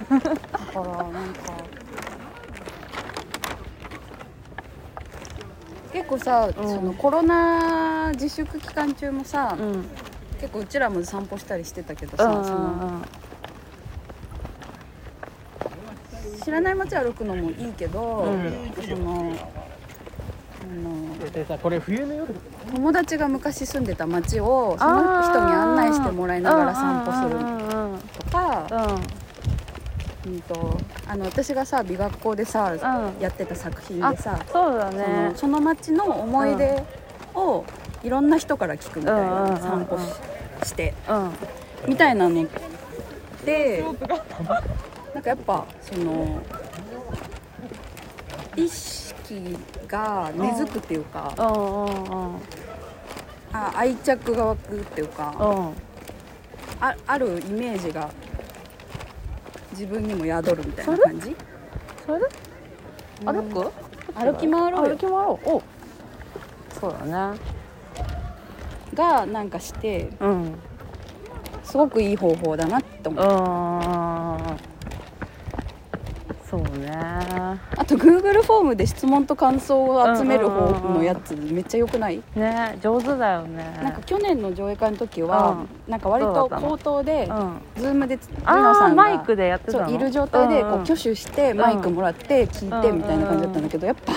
[0.09, 0.29] だか
[0.75, 1.53] らなんか
[5.91, 6.69] 結構さ、うん。
[6.69, 9.85] そのコロナ自粛期間中もさ、うんうん
[10.43, 13.01] 結構うちらも散歩したりしてたけどさ、うんその
[16.43, 18.73] 知らない街歩くのもいいけど、うん。
[18.85, 19.33] その
[20.61, 22.35] あのでさこれ冬の夜？
[22.73, 27.39] 友達が昔住んでた街をその人に案内してもらいながら散歩する
[28.19, 28.67] とか、
[30.25, 30.77] うんうんと
[31.07, 32.75] あの私がさ美学校でさ、う
[33.17, 33.21] ん。
[33.21, 36.83] やってた作品あでさ、そうだそねのその街の思い出
[37.33, 37.63] を
[38.03, 40.32] いろんな人から聞くみたいな、散歩し
[40.63, 41.31] してうん。
[41.87, 42.47] みたいなの
[43.45, 43.83] で
[45.13, 46.41] なんかやっぱその
[48.55, 51.33] 意識が根付くっていうか、
[53.51, 55.73] あ愛着が湧くっていうか、うん。
[56.79, 58.09] ああるイメージが
[59.71, 61.35] 自分にも宿るみたいな感じ。
[62.05, 62.19] それ？
[63.25, 63.35] うん。
[63.51, 63.71] 歩く？
[64.15, 64.95] 歩き回ろうよ。
[64.95, 65.49] 歩き回ろう。
[65.49, 65.63] お
[66.79, 67.39] そうだね
[68.93, 70.55] がなんかしてうん
[71.63, 73.23] すごくいい方法だなって思う。
[76.53, 76.91] そうね。
[76.91, 83.79] あと Google フォームで質問と感想を集める方のやつめっちゃ良くない、ね上手だよね。
[83.81, 87.81] なんか去年の上映会の時は、なんか割と口頭で、うん。
[87.81, 89.89] ズームでルあノさんがあマイクでやってたの？
[89.89, 94.13] いる状態でこうんん挙手してマイクもらって聞いてうんみたいな感じだったんだけどやっぱ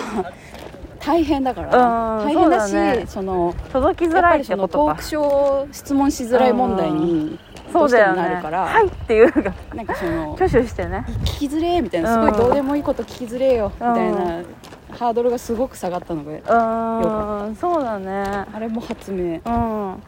[1.01, 3.05] 大変だからうん大変だしね。
[3.07, 4.95] その届きづらいってことか。
[4.95, 7.39] トークショー質問しづらい問題に
[7.73, 9.55] そうだよねなるから、はいっていうのが。
[9.75, 11.05] なんかその挙手してね。
[11.25, 14.43] 聞きづれえみたいなすごいどうでもいいこと聞きづれえよみたいな
[14.91, 18.47] ハードルがすごく下がったのでうーんそうだね。
[18.53, 19.41] あれも発明。
[19.45, 20.03] うん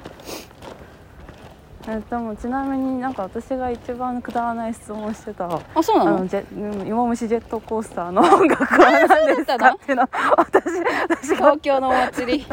[1.91, 6.17] えでもちなみになんか私が一番くだらない質問してたあそうなの？
[6.17, 6.45] あのジェ
[6.83, 9.71] うん芋虫ジェットコースターの音楽は何ですか？
[9.71, 10.09] っていうの？
[10.37, 10.65] 私
[11.09, 11.37] 私が。
[11.37, 12.47] 東京のお祭り。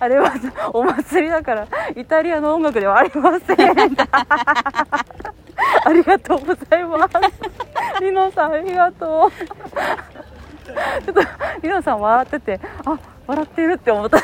[0.00, 0.32] あれは
[0.72, 3.56] お祭りだからイタリアの音楽ではありません。
[5.84, 7.14] ありがとうございます。
[8.00, 9.30] リノさんありがとう。
[11.04, 11.20] ちょっと
[11.62, 12.98] リノさん笑っててあ
[13.28, 14.18] 笑ってるって思った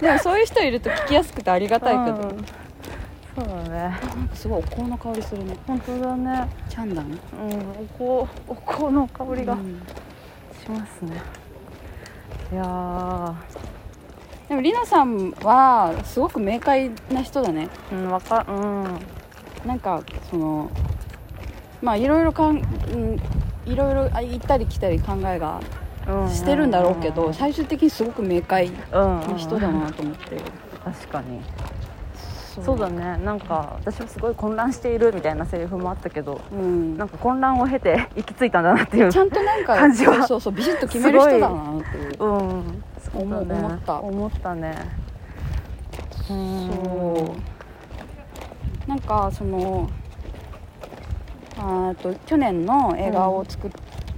[0.00, 2.44] でもそういう人いると聞きやすくてありがたいけど、うん。
[3.34, 3.70] そうだね。
[3.70, 3.88] な
[4.24, 5.56] んかすごいお香の香りするね。
[5.66, 6.48] 本当だね。
[6.68, 7.16] チャンダンうん
[8.00, 9.80] お香お香の香りがうん。
[10.62, 11.22] しますね、
[12.52, 13.34] いやー。
[14.48, 17.68] でもりなさんはすごく明快な人だね。
[17.92, 18.98] うんわかうん。
[19.66, 20.70] なんかその
[21.82, 23.20] まあいろいろかん、うん、
[23.70, 25.85] いろいろあ行ったり来たり考えがうん
[26.28, 28.72] してるんだろうけど最終的にすごく明快うん
[29.20, 30.40] な人だなと思って。
[30.84, 31.40] 確かに。
[32.64, 32.78] そう。
[32.78, 33.18] だね。
[33.24, 36.96] なんか私はすごい混乱しているみたいなセリフもあったけどうん。
[36.96, 40.14] なんか混乱を経て 行き着いたんだなっていうちゃんとなんか感じは。
[40.14, 42.24] そうそうそうビシッと決める人だなっていう。
[42.24, 43.48] うん。
[43.48, 43.54] ね。
[43.54, 44.00] 思った。
[44.00, 44.74] 思ったね。
[46.30, 47.34] うんそ
[48.86, 48.88] う。
[48.88, 49.88] なんかその
[51.58, 53.70] あーと去年の映画を作っ、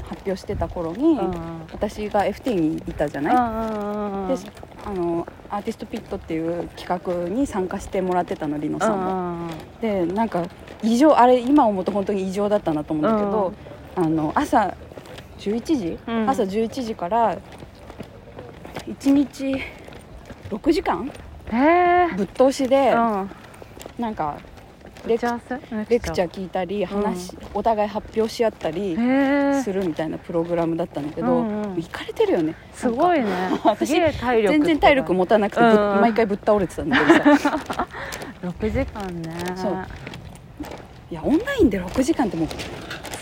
[0.08, 4.34] 発表してた頃に、うん私が FT にいたじゃない、うんで
[4.84, 10.46] あのアーティストピットっていう企画に参加してもらってたのリノさんも、でなんか
[10.82, 13.52] 異常あれ今思うと本当に異常だったなと思うんだけど、
[13.96, 14.74] あの朝
[15.38, 16.30] 11時、うん。
[16.30, 17.38] 朝11時から
[18.86, 19.56] 1日
[20.50, 21.10] 6時間？
[22.16, 23.30] ぶっ通しで、うん。
[23.98, 24.38] なんか
[25.08, 28.94] レクチャー聞いたり話、お互い発表し合ったり
[29.62, 31.74] するみたいなプログラムだったんだけど、うんうん。
[31.76, 32.54] 行かれてるよね。
[32.72, 33.26] すごいね。
[33.64, 35.92] 私全然体力持たなくて、ぶうん。
[35.94, 37.58] うん毎回ぶっ倒れてたんだけどさ。
[38.42, 39.30] 6時間ね。
[39.56, 39.86] そう。
[41.10, 42.48] いやオンラインで6時間ってもう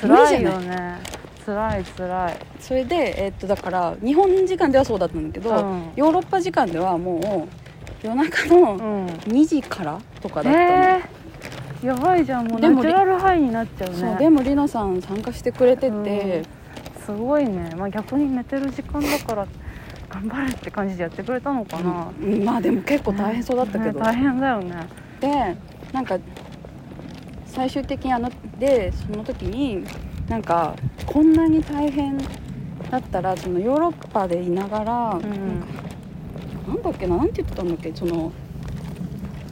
[0.00, 0.98] 辛いよね。
[1.44, 2.36] 辛い辛い。
[2.60, 5.90] それで、えっとだから日本時間ではそうだったんだけど、うん。
[5.94, 9.06] ヨーロッパ時間ではもう夜中のうん。
[9.06, 11.25] 2時からとかだったの、えー、
[11.82, 13.96] やばいじゃんもうナチュラルハイになっちゃうね。
[13.96, 16.42] そうでもりのさん参加してくれてて、
[17.04, 19.46] すごいね、まあ、逆に寝てる時間だから
[20.08, 24.88] 頑張れって感じでやってくれたのかな、うんまあでも結構大変そうだったけど、ね大変だよね。
[25.20, 25.56] で
[25.92, 26.18] なんか
[27.46, 29.84] 最終的にあのでその時に
[30.28, 30.74] なんか
[31.06, 32.18] こんなに大変
[32.90, 35.20] だったらそのヨーロッパでいながら、ん。
[35.20, 35.66] なんか
[36.66, 38.32] なんだっけななんて言ってたんだっけその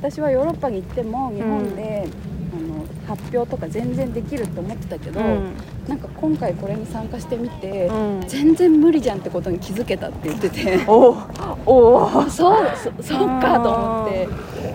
[0.05, 2.07] 私はヨーロッパに行っても日本で、
[2.53, 5.55] あの発表とか全然できるって思ってたけど、うん。
[5.89, 8.21] なんか今回これに参加してみて、うん。
[8.29, 10.85] 全然無理じゃんってことに気づけたって言ってて。
[10.87, 11.17] お
[11.65, 12.23] お。
[12.29, 14.29] そうそそうかと思って。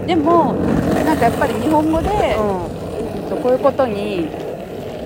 [0.07, 0.53] でも
[1.05, 2.35] なんかやっぱり日本語で、
[3.29, 4.29] そうこういうことに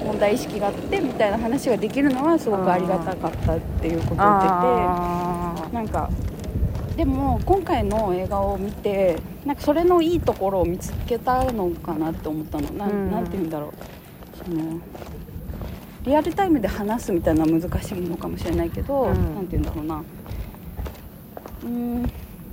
[0.05, 6.09] 問題意識があってみたいな話ができるのはすごくありがたかったっていうことを言ってあてなんか
[6.95, 12.71] でも今回の映画を見てなんかそれのいいところを見つけたのかなって思ったの。
[12.71, 13.09] な,、うん。
[13.09, 13.71] ん、なんて言うんだろう。
[14.37, 14.79] その
[16.05, 19.35] リアルタイムで話すみたいなのは難しいのかもしれないけど、うん。
[19.35, 20.03] なんて言うんだろうな。
[21.63, 22.01] うーん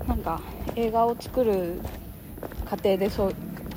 [0.09, 0.41] なんか
[0.77, 1.81] 映画を作る
[2.65, 3.35] 過程でそう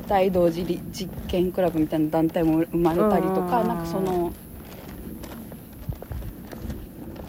[0.08, 3.68] 大同時実験クラブみたいな団体も生まれたりとか、うん。
[3.68, 4.32] なんかその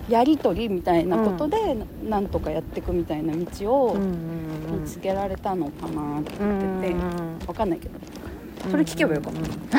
[0.08, 7.38] やり取りみたいなことで、なんとかやっていくみたいな道を見つけられたのかなってうん言ってて、うん。
[7.46, 7.98] わかんないけど。
[8.70, 9.32] それ聞けばよかっ
[9.70, 9.78] た、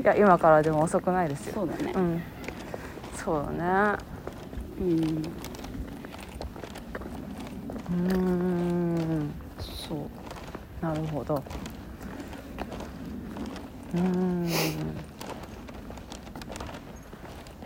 [0.00, 1.54] いや今からでも遅くないですよ。
[1.54, 1.92] そうだね。
[1.94, 2.22] うん。
[3.14, 3.98] そうだね。
[4.80, 5.22] うん。
[7.90, 9.30] うーん。
[9.60, 9.98] そう。
[10.80, 11.42] なるほど。
[13.94, 14.46] うーん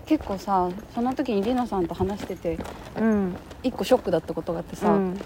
[0.07, 2.59] 結構さその時にりなさんと話してて
[2.99, 3.37] うん。
[3.63, 5.21] 一個ショックだったことがあってさ、うん。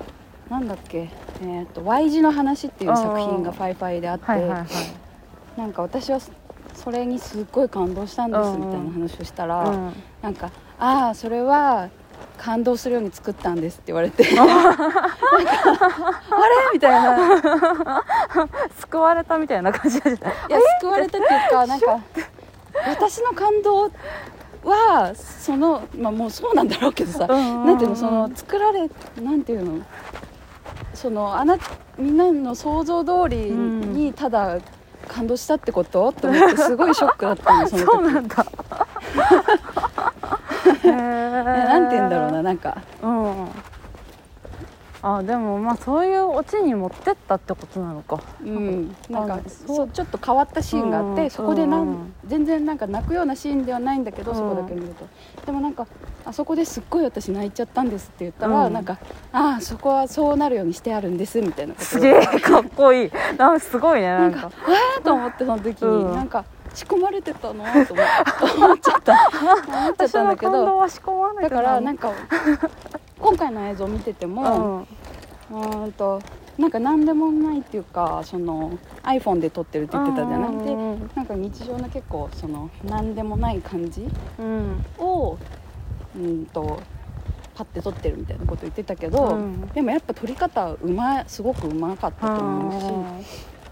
[0.48, 1.10] なんだっけ、
[1.42, 4.66] えー、と Y 字の話っていう作品がファイファイであって、はいはいはい。
[5.58, 6.20] なんか私は
[6.74, 9.92] それにすっごい感動したんですみたいな話をしたら、うん。
[10.22, 11.88] なんか「ああそれは
[12.36, 15.06] 感動するように作ったんです」って言われて なんかあ
[16.46, 16.70] れ？
[16.72, 18.04] みたいな。
[18.78, 20.28] 救われたみたいな感じだった。
[20.28, 22.00] いや救われたっていうかなんか
[22.86, 23.90] 私の感動
[24.64, 27.66] はそのまあもうそうなんだろうけどさ、うんうんうん。
[27.66, 28.90] なんていうのその作られ
[29.22, 29.84] なんていうの
[30.94, 31.56] そのあな
[31.96, 34.58] みんなの想像通りにただ
[35.06, 36.12] 感動したってこと？
[36.12, 37.90] と思ってすごいショックだったの その時。
[37.92, 38.46] そうなんだ。
[40.84, 42.76] なんて言うんだろうななんか。
[43.02, 43.48] うん
[45.00, 48.20] あでもまあそういうオチに持ってったってことなのか。
[48.42, 48.94] うん。
[49.08, 49.88] なんかあそう。
[49.90, 54.36] ちょっと変わったシーンがあって、うんそこでなうんん全然なんか泣くようなシーンではないんだけど、うん。
[54.36, 55.06] そこだけ見ると。
[55.46, 55.86] でもなんか
[56.24, 58.72] あそこですっごい私泣いちゃったんですって言ったら、うん。
[58.72, 58.98] なんか
[59.32, 61.84] ああそこはそうなるようにしてあるんですみたいなこと。
[61.86, 64.50] すげえかっこいいなんすごいねなんか
[64.96, 67.94] えーと思ってその時に、うんなんか仕込まれてたのと思って
[68.56, 69.12] 思っちゃった。
[69.12, 72.12] 思っちゃったんだけど感動は仕込まないだからなんか
[73.18, 74.86] 今回の映像を見てても、
[75.50, 76.20] ううーんと
[76.56, 84.06] なんか何でもないっていうかその iPhone で撮ってるって言ってたじゃなくて、うんなんか日常の結構その何でもない感じ
[84.38, 84.84] うん。
[84.98, 85.38] を
[86.16, 86.80] うんと
[87.54, 89.68] パッて撮ってるみたいなこと言ってたけど、うん。
[89.68, 93.26] でもやっぱ撮り方うますごくうまかったと思うし、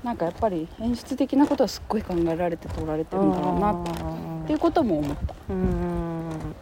[0.06, 5.34] なんかやっぱり演出的なことはすっごい考えられて撮られてるんだろうなっていうことも思った。
[5.50, 6.54] うん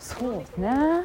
[0.00, 1.04] そうね。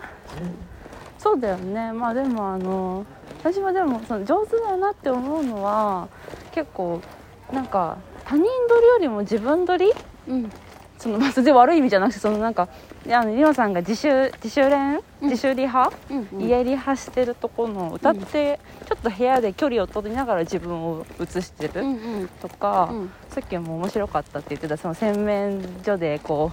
[1.20, 1.94] そうだよね。
[1.94, 3.06] まあでもあの
[3.40, 6.10] 私はでもその上手だなって思うのは
[6.52, 7.00] 結構
[7.54, 9.94] なんか他人撮りよりも自分撮り
[10.28, 10.52] うん
[11.02, 12.70] そのまあそれで悪い意味じゃなくてそのなんか
[13.10, 15.02] あのリノさんが自主自主練？
[15.22, 15.30] うん。
[15.30, 16.42] 自主リハ、うんうん。
[16.48, 22.28] 家リハしてるとこの歌ってちょっと部屋で距離を取りながら自分を映してるうんうん。
[22.40, 23.12] とか、うん。
[23.30, 26.52] さっきも面白かったって言ってたその洗面所でこ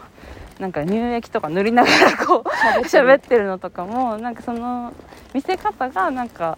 [0.59, 2.49] うなんか乳液とか塗りながらこう
[2.89, 4.93] 喋ってるのとかもなんかその
[5.35, 6.57] 見せ方がなんか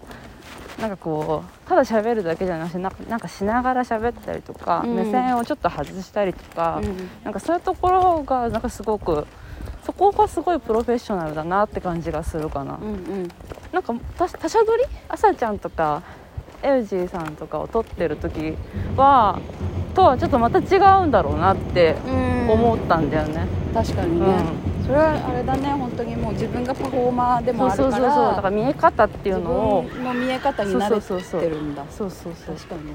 [0.80, 2.78] なんかこうただ喋るだけじゃなくて
[3.10, 4.94] なんかしながら喋ったりとか、うん。
[4.94, 7.10] 目線をちょっと外したりとか、うん。
[7.24, 9.26] なんかそういうところがなんかすごく
[9.84, 12.92] そこがすごいプロフェッショナルだなって感じがするかな、うんう
[13.24, 13.28] ん。
[13.72, 14.84] なんか他他社撮り？
[15.08, 16.02] 朝ちゃんとか
[16.62, 18.54] エウジーさんとかを撮ってる時
[18.96, 19.38] は
[19.94, 21.96] とはちょっとまた違うんだろうなって
[22.48, 24.26] 思ったんだよね、確かにね、
[24.79, 31.84] それはあれだね本当にもう自分がパフォーマーでもあるからそうそうそうそうだから見え方っていうのを自分の見え方に慣れそうそうそうそうてるんだ。
[31.90, 32.56] そうそうそう。
[32.56, 32.92] 確かにね。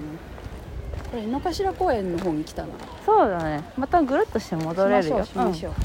[1.12, 2.70] これ井の頭公園の方に来たな。
[3.06, 3.64] そうだね。
[3.78, 5.26] またぐるっとして戻れるよ。
[5.26, 5.74] しましょう。
[5.74, 5.76] う、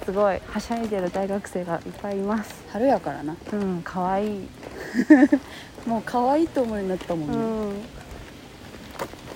[0.00, 0.04] うん。
[0.04, 0.40] すごい。
[0.46, 2.64] はしゃいでる大学生がいっぱいいます。
[2.70, 3.36] 春やからな。
[3.52, 4.48] うん可愛い。
[5.86, 8.05] もう可愛いと思うようになったもんね、うん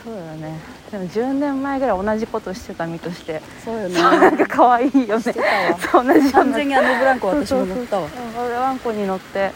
[0.05, 0.59] そうだね。
[0.91, 3.43] でも10年前ぐらい同じことしてた身として。
[3.65, 4.01] そうよね。
[4.01, 5.23] なんか可愛いよね。
[5.23, 8.07] そう同じ完全にあのブランコ私も乗ったわ。
[8.07, 9.53] うん俺ワンコに乗って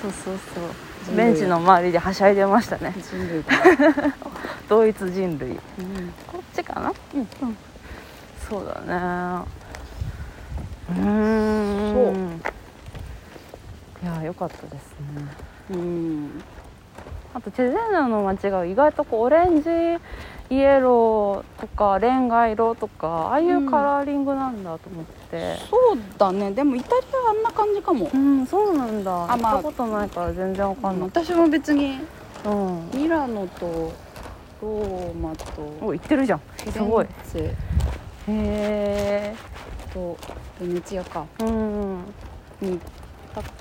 [0.00, 0.38] そうそう。
[1.06, 1.16] そう。
[1.16, 2.94] ベンチの周りではしゃいでましたね。
[2.96, 3.44] 人類
[4.68, 5.50] 同一人類。
[5.50, 5.58] うん。
[6.26, 6.92] こっちかな？
[7.14, 7.28] うん。
[8.48, 9.44] そうだね。
[10.90, 10.92] う。
[10.94, 12.42] ーん。
[14.02, 15.26] いや良かったですね。
[15.70, 16.42] うん
[17.34, 19.70] あとチェゼーナの街が意外とこうオレンジ
[20.50, 25.56] イエローとかレンガ色とかああいうカラーリングなんだと思って。
[25.70, 26.50] そうだね。
[26.50, 29.32] でもイタリアはあんな感じかも、うん、そうなんだ。
[29.32, 29.52] あまあ。
[29.52, 32.00] 行ったことないから全然わかんない、私も別に
[32.44, 32.90] うん。
[32.92, 33.92] ミラノと
[34.60, 36.40] ローマとお行ってるじゃん。
[36.70, 37.06] すごい。
[37.06, 37.54] へ
[38.28, 39.34] え
[39.92, 40.18] と
[40.60, 41.24] ベネチアか。
[41.40, 42.04] うん
[42.60, 42.78] に
[43.34, 43.52] だだか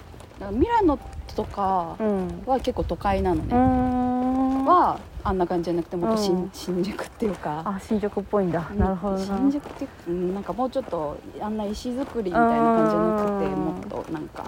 [0.41, 0.99] らミラノ
[1.35, 2.43] とかうん。
[2.45, 4.65] は結構都会なのうね、ん。
[4.65, 6.49] はあんな感じじゃなくてもっと新,、うん。
[6.53, 7.61] 新宿っていうか。
[7.65, 8.79] あ新宿っぽいんだ、うん。
[8.79, 9.25] なるほどな。
[9.25, 13.59] 新宿っていうかうんなんかもうちょっとあんな石造りみたいな感じじゃなくてうん。
[13.59, 14.45] もっとなんか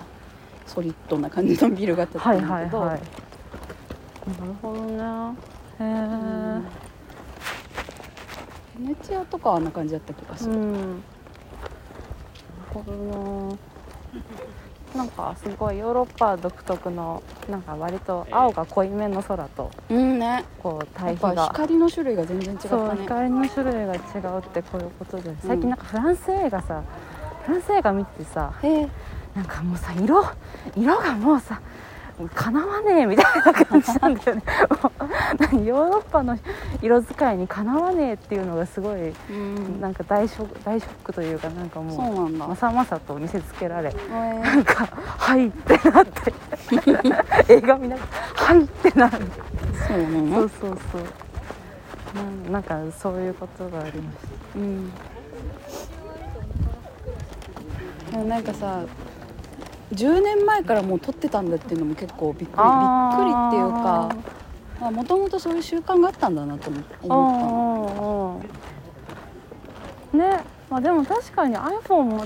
[0.66, 3.02] ソリッドな感じのビルが建ってはいるんだけど、はいはい
[4.26, 4.94] なるほどね
[5.80, 6.66] へえうん。
[8.86, 10.72] ベネチアとかはあんな感じだった気がする、うん。
[10.72, 10.96] なる
[12.74, 12.94] ほど
[13.50, 13.56] な
[14.96, 20.46] なんかすごいヨーロッパ独特のなんか割と青が濃いめの空とうんね。
[20.62, 26.84] こうやっぱ対比が光の種類が全然違ったそうね光の種類が違うってこういうことで最近なんかフランス映画さ
[27.44, 28.90] フランス映画見ててさへえ。
[29.36, 30.24] なんかもうさ色
[30.76, 31.60] 色がもうさ
[32.30, 34.44] かなわねえみたいな感じなんだよね。
[35.66, 36.38] ヨーロッパの
[36.82, 39.82] 色使いにかなわねえっていうのがすごいうん。
[39.82, 46.34] なんか大ショック大ショックというかなんかもうまさまさと見せつけられなんか「はい」ってなって
[47.54, 48.08] 映画見ながら
[48.46, 49.18] 「はい」ってなる。
[49.88, 52.52] そうなそのうそうそう。
[52.52, 54.16] なんかそういうことがありまし
[54.56, 54.92] うん。
[58.30, 58.84] なんかさ
[59.94, 68.42] 10年前からもう撮ってたんだっていうのも結構びっくりびっくりっていうかもともとそういう習慣があったんだなと思思ったの。
[70.12, 72.26] たねまあでも確かに iPhone も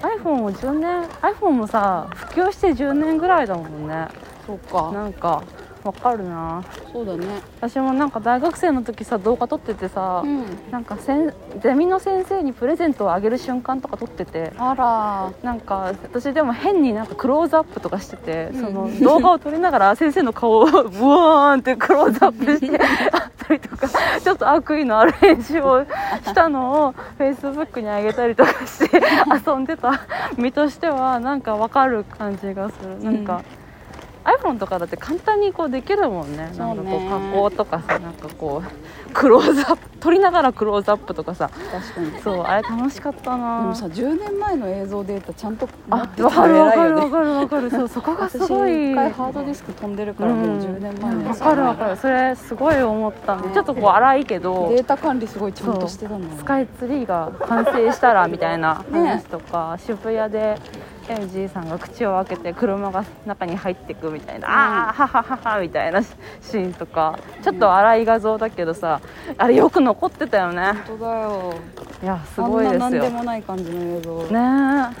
[0.00, 4.08] iPhone も10年 iPhone もさ普及して10年ぐらいだもんね。
[4.46, 4.90] そうか。
[4.92, 5.42] なんか
[5.84, 6.62] わかるな。
[6.92, 7.26] そうだね。
[7.60, 10.44] 私もなんか大学生の時さ動画撮っててさ、うん。
[10.70, 15.32] なんかせんゼミの先生にプレゼントをあげる瞬間とか撮っててあら。
[15.42, 18.60] なんか私でも変になんかクローズアップとかしてて、うん。
[18.60, 22.80] その動画を撮りながら 先生の顔をブワーンってクローズアップして
[23.12, 23.88] あったりとか
[24.22, 29.02] ちょっと悪意のある編集をしたのをフェイスブックに上げたりとかして
[29.46, 30.00] 遊んでた
[30.36, 32.98] 身としてはなんかわかる感じがする。
[33.02, 33.42] なんか、
[34.24, 36.52] iPhone とかだって簡単にこうできるもんね。
[36.56, 41.50] なんかこそう加工とかさなんかこうクローズアップ撮りながらクローズアップとかさ。
[41.72, 42.10] 確かに。
[42.12, 43.60] でそうあれ楽しかったな。
[43.62, 47.70] もさ10年前の映像データちゃんと持あってわかるわかるわるかるわかる。
[47.70, 48.92] そうそこがす私ごい。
[48.92, 51.96] 一回ハードディスク飛んでるからもう10年前のやつわかるわかる。
[51.96, 53.36] それすごい思った。
[53.36, 53.50] ね。
[53.52, 59.00] ちょっとこう荒いけどデータ管理すごいちゃんとしてたんだスカイツリーが完成したらみたいなね。
[59.00, 60.56] 話とか、渋谷で
[61.08, 67.18] MG さんが口を開けて車が中に入ってくみたいな、ああははははみたいなシーンとか。
[67.42, 69.00] ちょっと荒い画像だけどさ
[69.36, 70.72] あれよく残ってたよね。
[70.86, 71.54] 本当だよ。
[72.02, 74.22] いやすごいですあんな何よでもない感じの映像。
[74.24, 74.96] ね。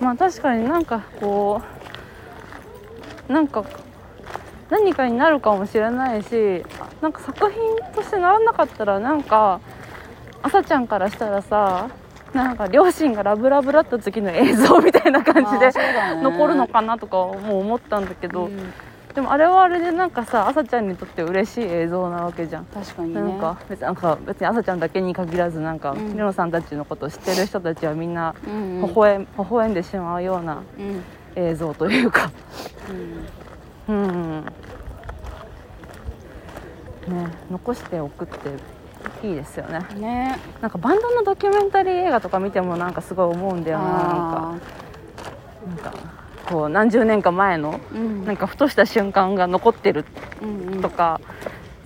[0.00, 1.62] えまあ確かになんかこ
[3.28, 3.64] うなんか
[4.70, 6.64] 何かになるかもしれないし
[7.00, 9.60] なんか作品としてならなかったらなんか
[10.42, 11.88] 朝ちゃんからしたらさ
[12.34, 16.20] なんか両親がラブラブだった時の映像みたいな感じでね。
[16.22, 18.72] 残るのかなとかもう思ったんだけど、うん。
[19.14, 22.64] でもあれはあれでなんかさ朝ちゃんにとって嬉しい映像なわけじゃん。
[22.64, 23.20] 確かにね。
[23.20, 26.08] なんか別になんか別に朝ちゃんだけに限らずなんか、うん。
[26.12, 31.02] リノさんたちのことを知ってる人たちはみんな微笑,、微笑んでしまうようなうん。
[31.36, 32.32] 映像というか。
[33.88, 33.96] うん。
[33.96, 34.44] うん。
[37.08, 38.34] ね残しておくって
[39.22, 39.80] いいですよね。
[39.96, 40.36] ね。
[40.60, 43.84] なんかバンドのドキュメンタリー映画とか見てもなんかすごい思うんだよな。
[43.86, 45.92] なんか
[46.48, 48.24] こう何十年か前のーうん。
[48.26, 50.04] なんかふとした瞬間が残ってる
[50.42, 50.82] うんうん。
[50.82, 51.20] とか、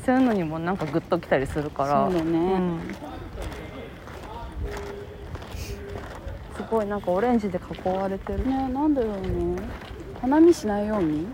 [0.05, 2.11] そういうのにもなんかグッときたりするから。
[2.11, 2.59] そうだね。
[2.59, 2.81] ん。
[6.57, 8.45] すごいなんかオレンジで囲われてる。
[8.47, 9.57] ねなんだろうね。
[10.21, 11.27] 花見しないように？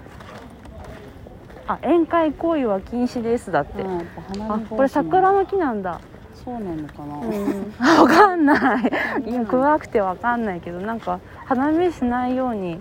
[1.67, 4.05] あ宴会行為は禁止ですだって、うんやっ
[4.51, 6.01] あ見これ桜の木なんだ。
[6.45, 8.93] そうなのかな、うん、 わかんない。
[9.27, 12.81] 今暗くてわかんないけどなんか花見しないように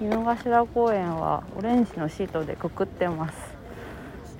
[0.00, 3.56] 井の頭公園はオレンジのシートでくくってます。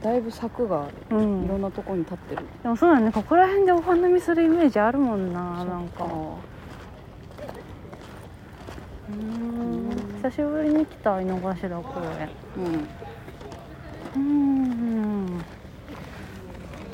[0.03, 1.45] だいぶ柵がうん。
[1.45, 3.11] いろんなとこに立ってる、でもそうだね。
[3.11, 6.05] ここら辺でお花見するイメージあるもんななんか。
[9.11, 9.91] うーん。
[10.22, 12.28] 久しぶりに来た井の頭公園。
[12.59, 12.89] うん
[14.16, 15.38] うん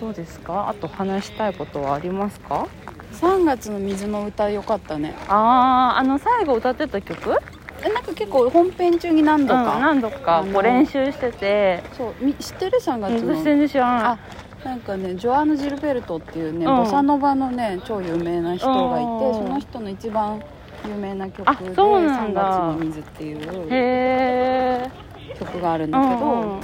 [0.00, 0.68] どうですか？
[0.68, 2.66] あと話したいことはありますか
[3.12, 5.14] ？3月の水の歌良かったね。
[5.28, 7.36] あああの最後歌ってた曲？
[7.84, 11.82] えなんか結構本編中に何度うん、か、何度かこう練習してて。
[11.96, 13.34] そうみ知ってる？3月の？
[13.34, 14.02] 私全然知らない。
[14.04, 14.18] あ
[14.64, 16.76] なんかねジョアーヌ・ジルベルトっていうね、うん。
[16.76, 19.34] ボサノバのね超有名な人がいて、うん。
[19.34, 20.42] その人の一番
[20.86, 24.90] 有名な曲あで「そうなん3だ月の水」っていう
[25.38, 26.60] 曲があるんだけど、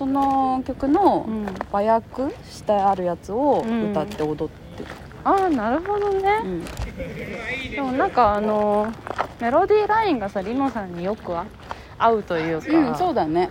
[0.00, 1.46] その曲のうん。
[1.70, 4.88] 和訳してあるやつを歌って踊ってる、
[5.24, 6.40] ああなるほどね。
[6.42, 6.64] うん。
[7.70, 8.90] でもなんかあの
[9.42, 11.44] メロディーラインがさリノさんによくあ
[11.98, 13.50] 合うというか、うんそうだね。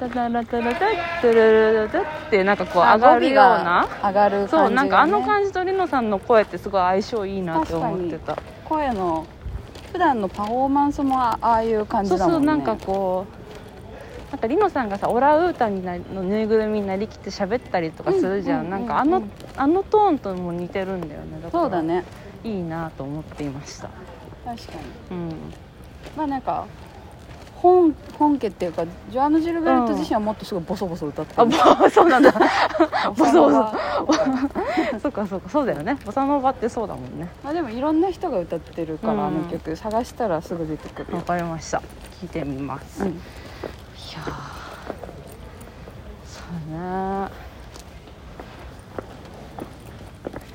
[0.00, 8.38] タタラタラタットゥルルルルってなんかこう上がるような上がる感じが、ね、そうなんかあの感じとリノさんの声ってすごい相性いいなって思ってた。
[8.64, 9.26] 声の
[9.92, 12.46] 普段のパフォーマンスもあああいう感そうじだもんね。
[12.48, 13.43] そうなんかこう
[14.34, 19.22] なんかリノさんがさオランウータンになのぬいぐるみになりきって喋ったりとかするじゃん,、うんうんなんかあの
[19.56, 21.40] あのトーンとも似てるんだよね。
[21.40, 22.02] だからそうだね。
[22.42, 23.90] いいなと思っていました。
[24.44, 24.72] 確か
[25.12, 25.16] に。
[25.16, 25.28] うん。
[26.16, 26.66] まあなんか
[27.54, 31.56] 本本家っていうかジョアンヌ・ジルベルト自身はもっとすごいボソボソ歌ってある、ぼ
[31.88, 32.34] そうなんだ。
[33.16, 33.52] ボソボソ。
[33.52, 33.72] ま
[35.00, 35.48] そうかそうか。
[35.48, 35.96] そうだよね。
[36.04, 37.28] ボサノバってそうだもんね。
[37.46, 41.18] あでもいろんな人が歌ってるから、うんあの曲探したらすぐ出てくるよ。
[41.18, 41.80] わかりました。
[42.20, 43.20] 聞いてみます、いうん
[44.14, 44.26] やー
[46.26, 47.28] そうね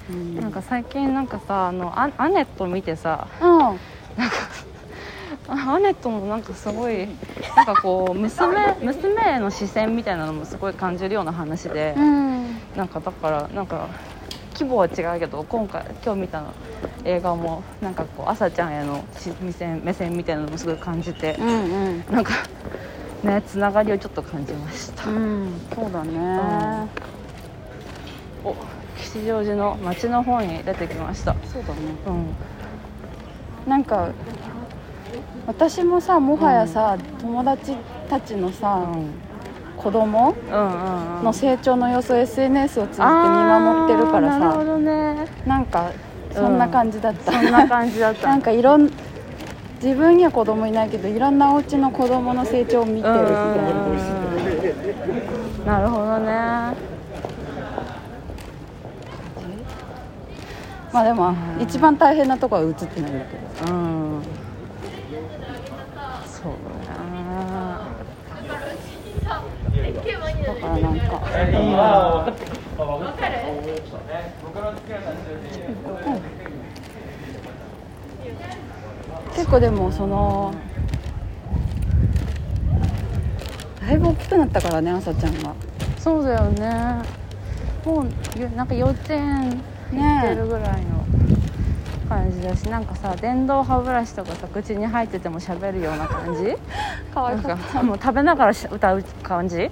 [0.10, 0.42] うん。
[0.42, 3.80] なんか最近なんかさあのアアネット見てさうん。
[5.52, 7.08] あアネットもなんかすごい
[7.56, 12.60] なんかこう娘娘への視線みたいなのもすごい感じるような話で、うん。
[12.76, 13.90] なんかだからなんか
[14.54, 16.54] 規模は違うけど今回今日見たの
[17.04, 21.52] 映画もなんかこう朝ちゃんへのし目線目線みたいなのもすごい感じてうんう
[21.94, 22.04] ん。
[22.12, 22.34] なんか
[23.24, 25.52] ねつながりをちょっと感じました、うん。
[25.76, 26.88] そうだね。
[28.44, 28.56] お
[28.98, 31.36] 吉祥寺の街の方に出てきました。
[31.52, 31.80] そうだね。
[32.08, 33.70] うん。
[33.70, 34.10] なんか
[35.48, 37.76] 私もさもはやさ、友達
[38.10, 39.12] たちのさ、うん。
[39.76, 41.24] 子供うんうんうん。
[41.26, 45.28] の成長の様子を SNS を通じて見守ってるからあーなるほさどね。
[45.46, 45.92] なんか
[46.34, 48.28] そんな感じだった、そんな感じだった。
[48.30, 48.90] なんかいろん
[49.82, 53.36] 自分には子供いないけどいろんなお家の子供の成長を見てるみたい
[55.66, 55.74] な。
[55.74, 56.30] なるほどね。
[60.92, 63.74] まあでもうん一番大変なとこは映ってないんだけど。
[63.74, 64.22] うん。
[66.26, 66.54] そう
[70.46, 71.22] だからなんか
[79.40, 80.54] 結構でもその
[83.80, 85.56] だいぶ大きくなったからね朝ちゃんが。
[85.98, 87.02] そうだよね。
[87.86, 88.06] も
[88.38, 89.52] うよなんか幼稚園
[89.94, 91.06] 行ってるぐらいの
[92.10, 96.56] 感じだしなんかさ電動歯ブラシとかさ口に入ってても喋るような感じ？
[97.14, 99.62] かわないんかもう食べながらし歌う感じ？
[99.64, 99.72] うん。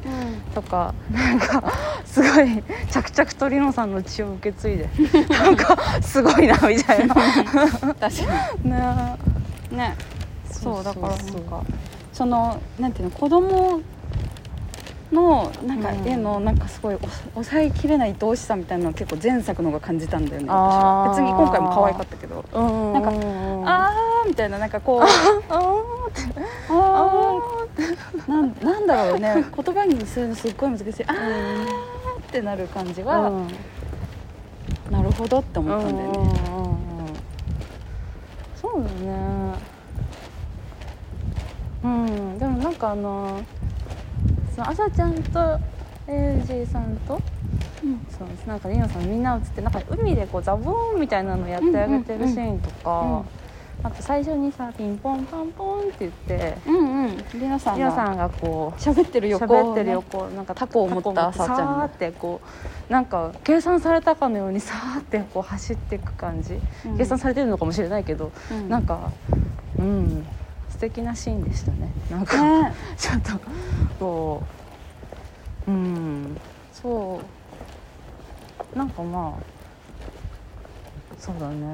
[0.56, 1.62] とかなんか
[2.06, 4.90] すごい着々とリノさんの血を受け継いで
[5.30, 7.14] なんかすごいなみたいな。
[7.14, 8.16] 確かね
[8.64, 8.72] に。
[8.72, 9.18] ね
[10.52, 11.64] そそうだからなんか
[12.14, 13.82] そのなんていうの子供
[15.12, 17.00] のなんかうん絵のなんかすごいお
[17.36, 22.44] 抑えきれない愛おしさみたいなのを結構前作の方が感じたんだよね私別に今回も可愛かったけど。
[22.54, 23.10] うんなんか
[23.70, 29.36] ああーみたいななんかこうあーなんなんだろうね。
[29.36, 31.04] 言葉にするのすっごい難しい。
[31.08, 33.48] あーってなる感じが、うん。
[34.92, 36.18] なるほどって思ったんだよね、
[38.74, 39.54] そうだね。
[41.84, 43.42] うんでもなんかあの
[44.54, 45.60] その朝ちゃんと
[46.08, 47.22] エイジさんと
[47.84, 48.00] うん。
[48.10, 53.24] そうなんかリノさんみんな映ってなんか海でこうザボーンみたいなのやってあげてるシーンとか、
[53.84, 57.18] あと最初にさピンポンパンポンって言ってうんうん。
[57.40, 57.80] りなさんが。
[57.80, 61.64] リノさんがこう喋ってる横喋ってるね横なんかタコを持ったタコさあちゃんが。
[61.64, 62.42] さーってこ
[62.90, 66.98] うなんか計算されたかのように さーってこう走っていく感じ、うん。
[66.98, 68.70] 計算されてるのかもしれないけど、うん。
[68.70, 69.12] なんか
[69.78, 70.26] うん
[70.70, 71.90] 素敵なシーンでしたね。
[72.12, 72.74] なんか、ね。
[72.98, 73.32] ちょっと
[74.00, 74.44] こ
[75.68, 76.38] ううん。
[76.74, 77.20] そ
[78.76, 78.78] う。
[78.78, 79.57] なんかまあ
[81.20, 81.66] そうだね。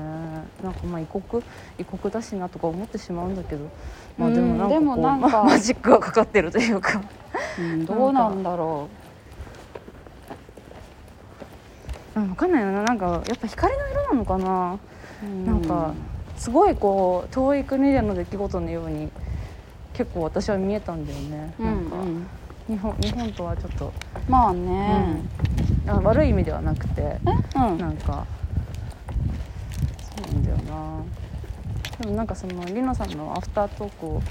[0.62, 1.44] なんかまあ異国
[1.78, 3.70] 異国だしなとか思ってしまうんだけど。
[4.18, 4.40] まあで
[4.80, 7.02] もなんか マジックがかかってるというか。
[7.58, 8.90] うんどうなんだろ
[12.16, 12.20] う。
[12.20, 12.84] ん分かんないな。
[12.84, 14.80] なんかやっぱ光の色なのかな。
[15.22, 15.94] う、なんか
[16.38, 19.10] すごいこう遠い国での出来事のように
[19.94, 22.28] 結構私は見えたんだよね、うんなんかうん
[22.70, 23.94] 日本日本とはちょっと、
[24.28, 25.30] まあうねん、
[25.86, 27.20] あ悪い意味ではなくて。
[27.56, 27.78] うん。
[27.78, 28.26] なんか
[30.54, 31.02] よな。
[32.02, 34.22] でもなんかそのりのさんのアフタートークを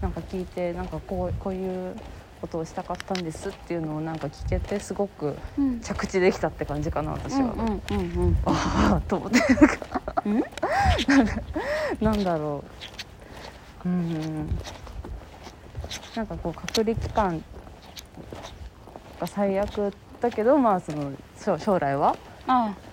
[0.00, 1.96] なんか聞いてなんかこうこういう
[2.40, 5.80] ことをしたかったんですっていうのをなんか聞けてすごくうん。
[5.80, 7.82] 着地できたって感じかな私は、うんうん
[8.26, 9.40] うんああ と思って
[10.24, 10.44] うん
[12.00, 12.62] なんだろ
[13.84, 13.88] う。
[13.88, 14.58] うん。
[16.14, 17.42] なんかこう隔離期間
[19.20, 22.16] が最悪だけどまあその将将来は？
[22.46, 22.87] ああ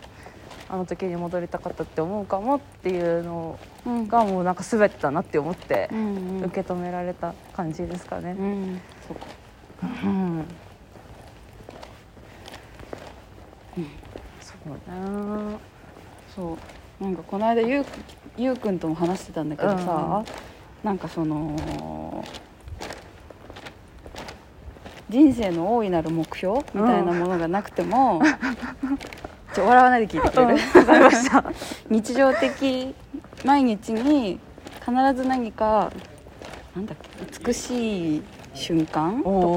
[0.78, 4.08] の時に戻りたかったって思うかもっていうのうん。
[4.08, 6.44] がもうなんか全てだなって思ってうんうん。
[6.46, 8.36] 受け止められた感じですかね。
[8.38, 8.44] う。
[8.44, 8.82] ん。
[9.08, 9.14] そ
[9.84, 10.46] うん
[16.36, 16.58] そう。
[16.58, 16.58] そ
[17.00, 17.86] うなんかこの間ゆう
[18.38, 20.24] ゆうくんとも話してたんだけどさ、
[20.84, 22.24] なんかその
[25.10, 28.22] 人生の大いなる目標みたいなものがなくても、
[29.56, 31.44] ちょ笑わないで聞いてくれる、うんわかりました。
[31.90, 32.94] 日常的
[33.46, 34.38] 毎日に
[34.86, 35.92] 必ず何か
[36.76, 39.56] なんだっけ美しい瞬間と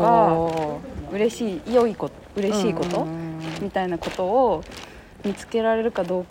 [1.10, 3.06] か嬉しい良いこと嬉しいこと、
[3.60, 4.62] みたいなことを
[5.24, 6.26] 見つけられるかどう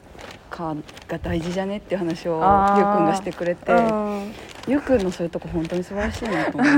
[0.50, 0.74] か
[1.10, 1.78] が大事じゃね？
[1.78, 2.42] っていう話を
[2.78, 3.74] ゆうくんがしてくれて。
[3.74, 4.34] うん
[4.68, 6.74] ゆうくんのそういうとこ本当に素晴らしいなと思う。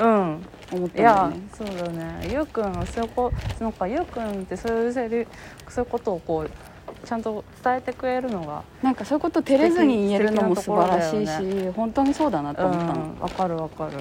[0.00, 0.46] うん。
[0.72, 1.48] 思っいやたんだよね。
[1.52, 2.28] そうだね。
[2.30, 5.26] ゆうくんはそういうこなんかゆうくんってそういうセリ
[5.68, 6.50] そういうことをこう
[7.06, 13.92] ちゃんと伝えてくれるのがなんかそういうこと照れずに言えるのも素晴らしいし、本当にそうだなと思ったの、うんわかるわかる。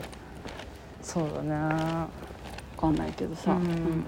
[1.01, 1.55] そうだね。
[2.77, 3.57] 分かんないけどさ、うん。
[3.57, 4.05] うん。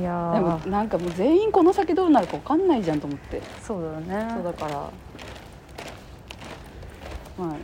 [0.00, 3.42] いやでもーなんかもう全員この先どうなるか分かんないじゃんと思って。
[3.62, 4.30] そうだね。
[4.34, 4.90] そうだから
[7.38, 7.56] まあ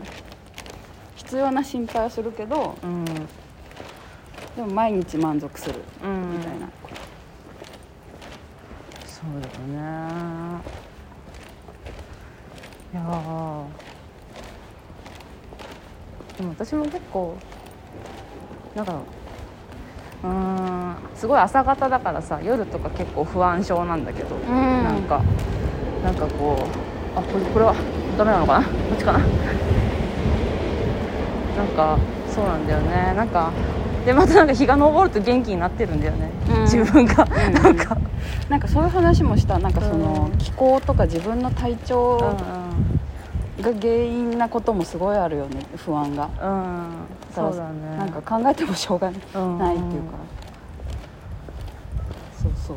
[1.17, 3.05] 必要な心配はするけどうん。
[3.05, 5.81] でも毎日満足する。
[6.03, 6.33] うん。
[6.33, 6.69] みたいな、
[9.07, 10.61] そうだよね。
[12.93, 13.65] いやー。
[16.39, 17.37] でも私も結構
[18.75, 18.95] なんか
[20.25, 20.27] う。
[20.27, 20.97] ーん。
[21.15, 24.41] すごい朝方だからさ夜とか結構不安症なんだけど、ん。
[24.83, 25.23] なんか
[26.03, 26.67] なんかこ
[27.15, 27.75] うあこれこれは
[28.21, 29.19] ダメなのかなこっちかな。
[29.19, 29.25] な
[31.65, 31.99] んか
[32.29, 33.15] そうなんだよね。
[33.17, 33.51] なんか
[34.05, 36.63] でまたなんか日が昇ると元気になってるんだよね、うん。
[36.63, 37.53] 自分が、うん。
[37.55, 37.97] なんか。
[38.51, 45.65] なんかそういう話もしたなんかそのうん気候とか自分の体調うんが原因なこともすごいあるよね。
[45.77, 46.29] 不安が。
[46.43, 46.57] うん、う
[46.89, 46.91] ん、
[47.35, 47.97] そうだね。
[47.97, 49.43] なんか考えてもしょうがないっていう
[50.03, 50.19] か
[52.43, 52.77] そうそう。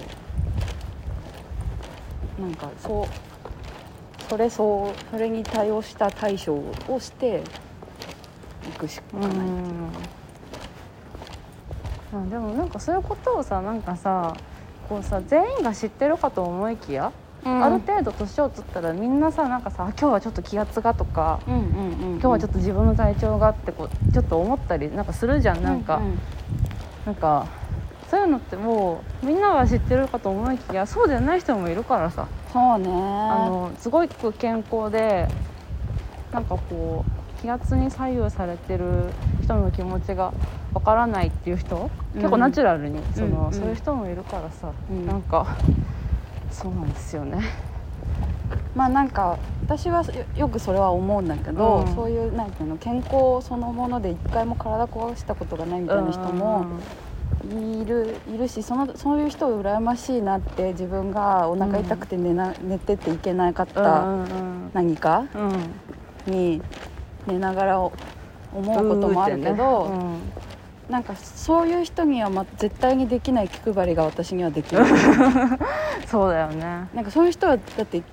[2.42, 3.33] なんかそう
[4.30, 6.54] それそうそれに対応した対処
[6.90, 7.44] をして
[8.68, 9.90] いくしかうない、ん。
[12.14, 14.36] あでもなんかそういうことをさなんかさ
[14.90, 17.12] こうさ全員が知ってるかと思いきや、
[17.46, 21.74] ある程度年を取ったらみんなさなんかさあ今日はちょっと気圧がとかうんうんうんうん。
[22.14, 25.64] 今日はちょっと自分の体調がってこうちょっと思ったりなんかするじゃん。
[25.64, 26.04] なんか、うう
[27.06, 27.48] なんか
[28.10, 32.88] そういうのってもうみんなが知ってるかと思いきやそうじゃない人もいるからさそうね。
[32.88, 35.28] あのすごく健康で
[36.32, 39.10] なんかこう気圧に左右されてる
[39.42, 40.32] 人の気持ちが
[40.74, 43.46] わからないっていう人、結構ナチュラルにその、うん。
[43.48, 45.08] うんそういう人もいるからさ、うん。
[45.08, 45.48] なんか
[46.52, 47.42] そうなんですよね。
[48.76, 51.96] まあなんか私はよよくそれは思うんだけど、うん。
[51.96, 56.66] そういうなんていうの健康そのもので一回も体壊したことがないみたいな人も
[57.42, 64.72] いるいるしそのそういう人羨ましいなって自分がお腹痛くて寝な、寝てていけなかっうんたうんうん。
[64.74, 65.26] 何か？
[65.34, 65.82] うん。
[66.26, 66.62] に
[67.26, 67.92] 寝ながら思
[68.56, 70.34] うこともあるけど、うーってね
[70.90, 74.88] なんかそういう人には、ま、絶対にできない気配りが私にはできるうん
[76.06, 76.88] そうだよね。
[76.94, 78.04] なんかそういう人はだって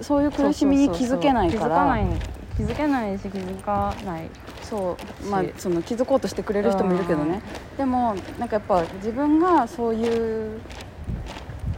[0.00, 1.76] そういう苦しみに気づけないから。
[1.76, 4.28] そうそうそう気づけないし気づかない。
[4.62, 7.42] そうまあその気づこうとしてくれる人もいるけどね。
[7.76, 10.60] でもなんかやっぱ自分がそういう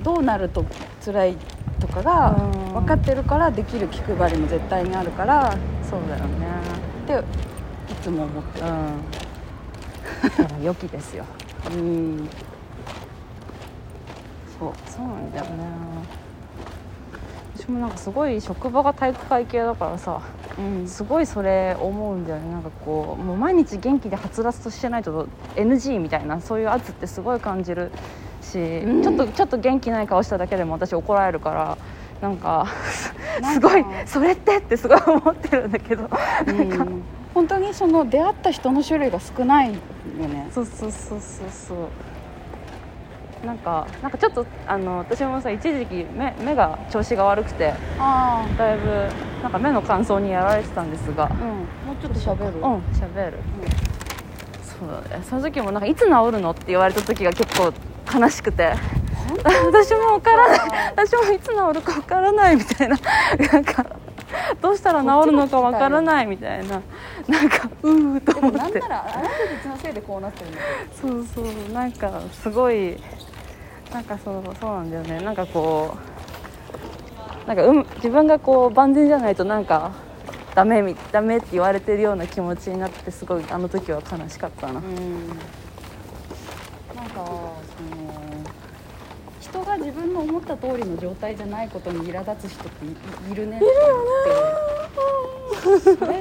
[0.03, 0.65] どうなると
[1.05, 1.37] 辛い
[1.81, 2.75] とかがうん。
[2.75, 5.49] 分かってるからできる気配りも絶対にあるから。
[5.49, 5.53] っ
[5.89, 6.47] そうだよね。
[7.07, 8.67] ていつも思ってる。
[8.67, 9.03] うん。
[10.23, 11.25] だから良きですよ。
[11.73, 12.29] うん。
[14.59, 14.73] そう。
[14.87, 16.24] そうなんだよね
[17.57, 20.21] 私もなんかすごい職場が体育会系だからさ
[20.59, 20.89] うん。
[20.89, 22.53] すごいそれ思うんだよね。
[22.53, 27.91] なんかこうもう毎日元気ではつらつとしてないと NG みたいなそういう圧ってすごい感じる
[28.43, 29.03] し、うん。
[29.03, 31.79] ちょっとちょっと元気ない顔しただけでも私怒られるから
[32.21, 32.67] なんか
[33.41, 33.69] なんか。
[33.69, 36.11] すごいそれってってすごい思ってるんだけど、
[36.47, 37.03] うん。
[37.35, 39.75] 本当にその出会った人の種類が少ないよ
[40.29, 40.49] ね。
[40.53, 41.79] そうそうそうそうそう
[43.45, 49.09] なんかなんかちょっとあの私もさ一時期目目が調子が悪くてあだいぶ
[49.43, 51.25] なんか目の乾燥にやられてたんですが。
[51.25, 51.39] あうん。
[51.39, 52.59] もうちょっと喋る？
[52.59, 53.39] うん喋る、
[54.63, 55.25] そうだね。
[55.25, 57.73] その時もなんかいつ治るのって言われた時が結構
[58.19, 58.75] 悲しくて。
[59.27, 60.93] 私も分からない。
[60.95, 62.97] 私もいつ治るか分からないみたいな。
[63.53, 63.87] なんか
[64.61, 66.83] どうしたら治るのか分からないみたいな。
[67.27, 68.59] なんかうーと思って。
[68.59, 70.65] なんならあなたたちのせいでこうなってるんだよ
[71.01, 71.73] そうそう。
[71.73, 72.99] なんかすごい
[73.95, 75.21] なんかそうそうなんだよね。
[75.21, 75.97] なんかこ
[77.47, 79.93] うなんか、うん、自分がこう万全じゃないとなんか
[80.57, 84.81] ダメみダメって言われてるような気持ちになってすごいあの時は悲しかったな。
[84.81, 85.29] うん。
[85.29, 85.35] な
[87.05, 87.53] んか
[89.75, 92.85] が自分の思った通りの状態じゃないことに苛立つ人って
[93.33, 93.77] いるねいるよね
[95.81, 96.21] それ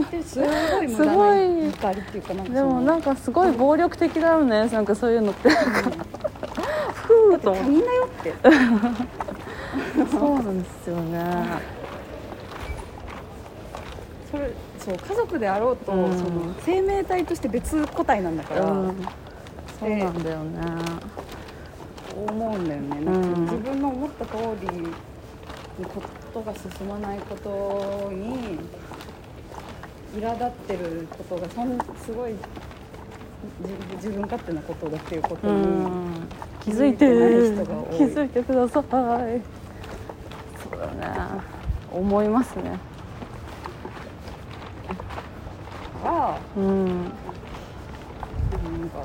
[0.00, 0.46] ってすご
[0.82, 4.68] い無駄ない怒りっていうかなんかでもなんかすごい暴力的だよね。
[4.68, 5.48] なんかそういうのって。
[5.48, 6.04] なんか
[6.94, 8.34] ふーと思って他人だよって
[10.10, 11.46] そうなんですよね。
[14.30, 16.18] それそう家族であろうと、うん。
[16.18, 18.96] その生命体として別個体なんだから、うん。
[19.78, 20.60] そうなんだよね
[22.14, 23.22] 思うんだよね、んなん。
[23.46, 24.88] か自分の思った通りに
[25.86, 26.02] こ
[26.32, 28.58] とが進まないことに
[30.16, 32.32] 苛立ってることがそんすごい
[33.60, 36.28] 自自分勝手なことだっていうことうに、ん。
[36.64, 37.98] 気づいてない人が多い。
[37.98, 38.84] 気づいてください。
[38.90, 41.14] そうだね。
[41.92, 42.78] 思いますね。
[46.02, 46.86] はうん。
[46.94, 48.98] なんか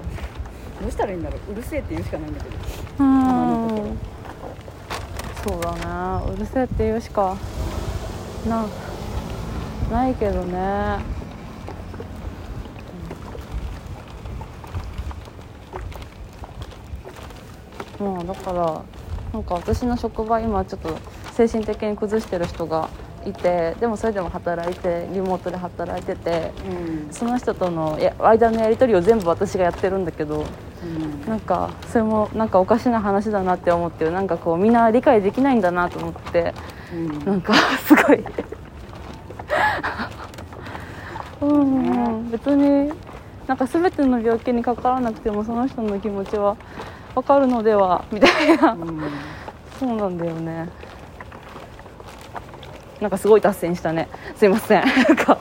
[0.82, 1.51] どうしたらいいんだろう。
[1.51, 2.55] うるせえって言うしかないんだけど
[3.00, 3.97] うん。
[5.43, 6.34] そうだね。
[6.34, 7.36] うるせえって言うしか
[8.47, 8.66] な
[9.91, 11.00] ないけどね。
[18.00, 18.82] まあだから
[19.34, 20.97] なんか私の職場今ちょっと
[21.34, 22.89] 精神的に崩してる人が
[23.26, 27.14] いてでもそれでも働いてリモートで働いててうん。
[27.14, 30.45] その人とのや間のやり取りを全部私がやってるんだけどうん
[31.28, 36.54] なんかそれもなんかおかしな話だなって思ってなんかこうみんな理解できないんだなと思って
[36.94, 37.26] うん。
[37.26, 37.54] なんか
[37.86, 38.24] すごい。
[41.42, 42.32] うん。
[42.32, 42.92] 別に
[43.48, 46.56] なんか全ての病気にかからなくてもその人の気持ちは
[47.16, 48.74] 分かるのではみたいな。
[48.74, 49.02] うん。
[49.80, 50.70] そうなんだよね。
[53.00, 54.10] なんかすごい脱線したね。
[54.36, 54.84] すいません。
[55.08, 55.38] なんか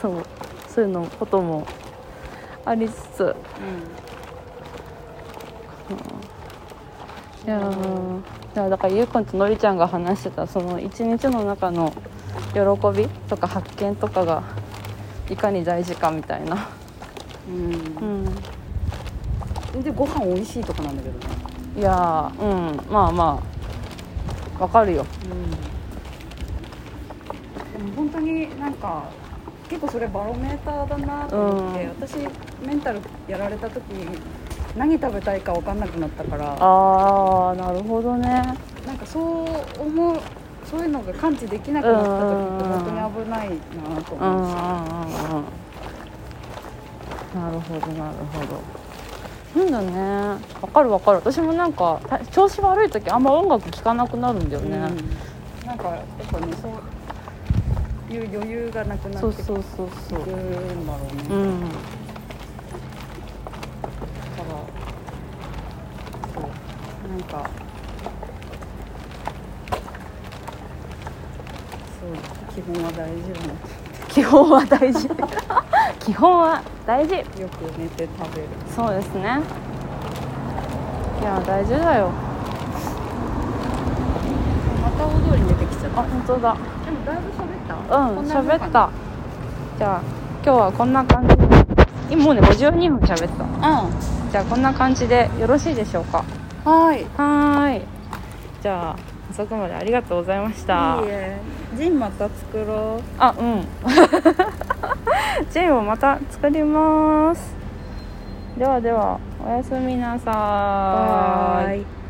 [0.00, 0.12] そう。
[0.68, 1.66] そういうのことも
[2.66, 3.36] ありつつ
[7.44, 11.92] いやーいやだからゆうくんとのりちゃんが話してたその一日の中の
[12.52, 12.60] 喜
[12.96, 14.42] びとか発見とかが
[15.30, 16.68] いかに大事かみたいな。
[17.48, 17.54] うん。
[17.64, 17.68] う
[18.24, 18.24] ん。
[19.72, 21.24] 全然ご飯美味しいとかなんだけどね。
[21.76, 22.92] いやーうん。
[22.92, 23.42] まあま
[24.58, 25.06] あわかるよ。
[27.72, 29.10] でも本当になんか
[29.68, 31.90] 結構それバロメーターだなと思って、うん。
[31.90, 32.16] 私
[32.64, 33.82] メンタルやられた時
[34.76, 38.28] 何食べたいか分かんなくなったからああなるほどね。
[38.86, 39.22] なんかそう
[39.80, 40.20] 思う
[40.64, 43.56] そういうのが感知できなくなった時って本当に危ないな
[44.02, 44.52] と思うし、
[47.34, 48.60] なるほどなるほど。
[49.64, 50.00] なんだね。
[50.60, 51.18] わかるわかる。
[51.18, 55.66] 私もなんかた調子悪い時あんま音楽聴かなくなるんだよね、うん。
[55.66, 56.72] なんかやっぱねそう
[58.14, 61.06] いう余裕がなくなってくそうそうそうるんだろう。
[61.16, 61.72] ね、うんだか
[64.42, 64.58] ら
[66.34, 67.48] そうなんか。
[71.98, 73.54] そう基本は大事だな。
[74.08, 75.08] 基本は大事。
[76.04, 77.14] 基本は大事。
[77.16, 78.48] よく寝て食べる。
[78.74, 79.40] そうですね。
[81.20, 82.10] いや大事だよ。
[84.82, 86.00] また大通りに出てきちゃった。
[86.00, 86.54] あ本当だ。
[86.84, 87.96] でもだいぶ喋った。
[87.96, 88.18] うん
[88.60, 88.90] 喋った。
[89.78, 90.00] じゃあ
[90.44, 91.46] 今日はこんな感じで。
[92.10, 93.44] 今もうね52分喋った。
[93.44, 93.46] う
[94.30, 96.18] じゃあこんな感じでよろしいでしょうか？
[96.20, 97.02] んはい。
[97.02, 97.82] いはーい。
[98.60, 98.96] じゃあ
[99.30, 101.00] 遅くまでありがとうございました。
[101.04, 101.38] いえ。
[101.78, 103.02] ジンまた作ろう。
[103.18, 103.66] あうん。
[105.52, 107.54] ジェイをまた作ります。
[108.58, 111.95] ではではおやすみなさーい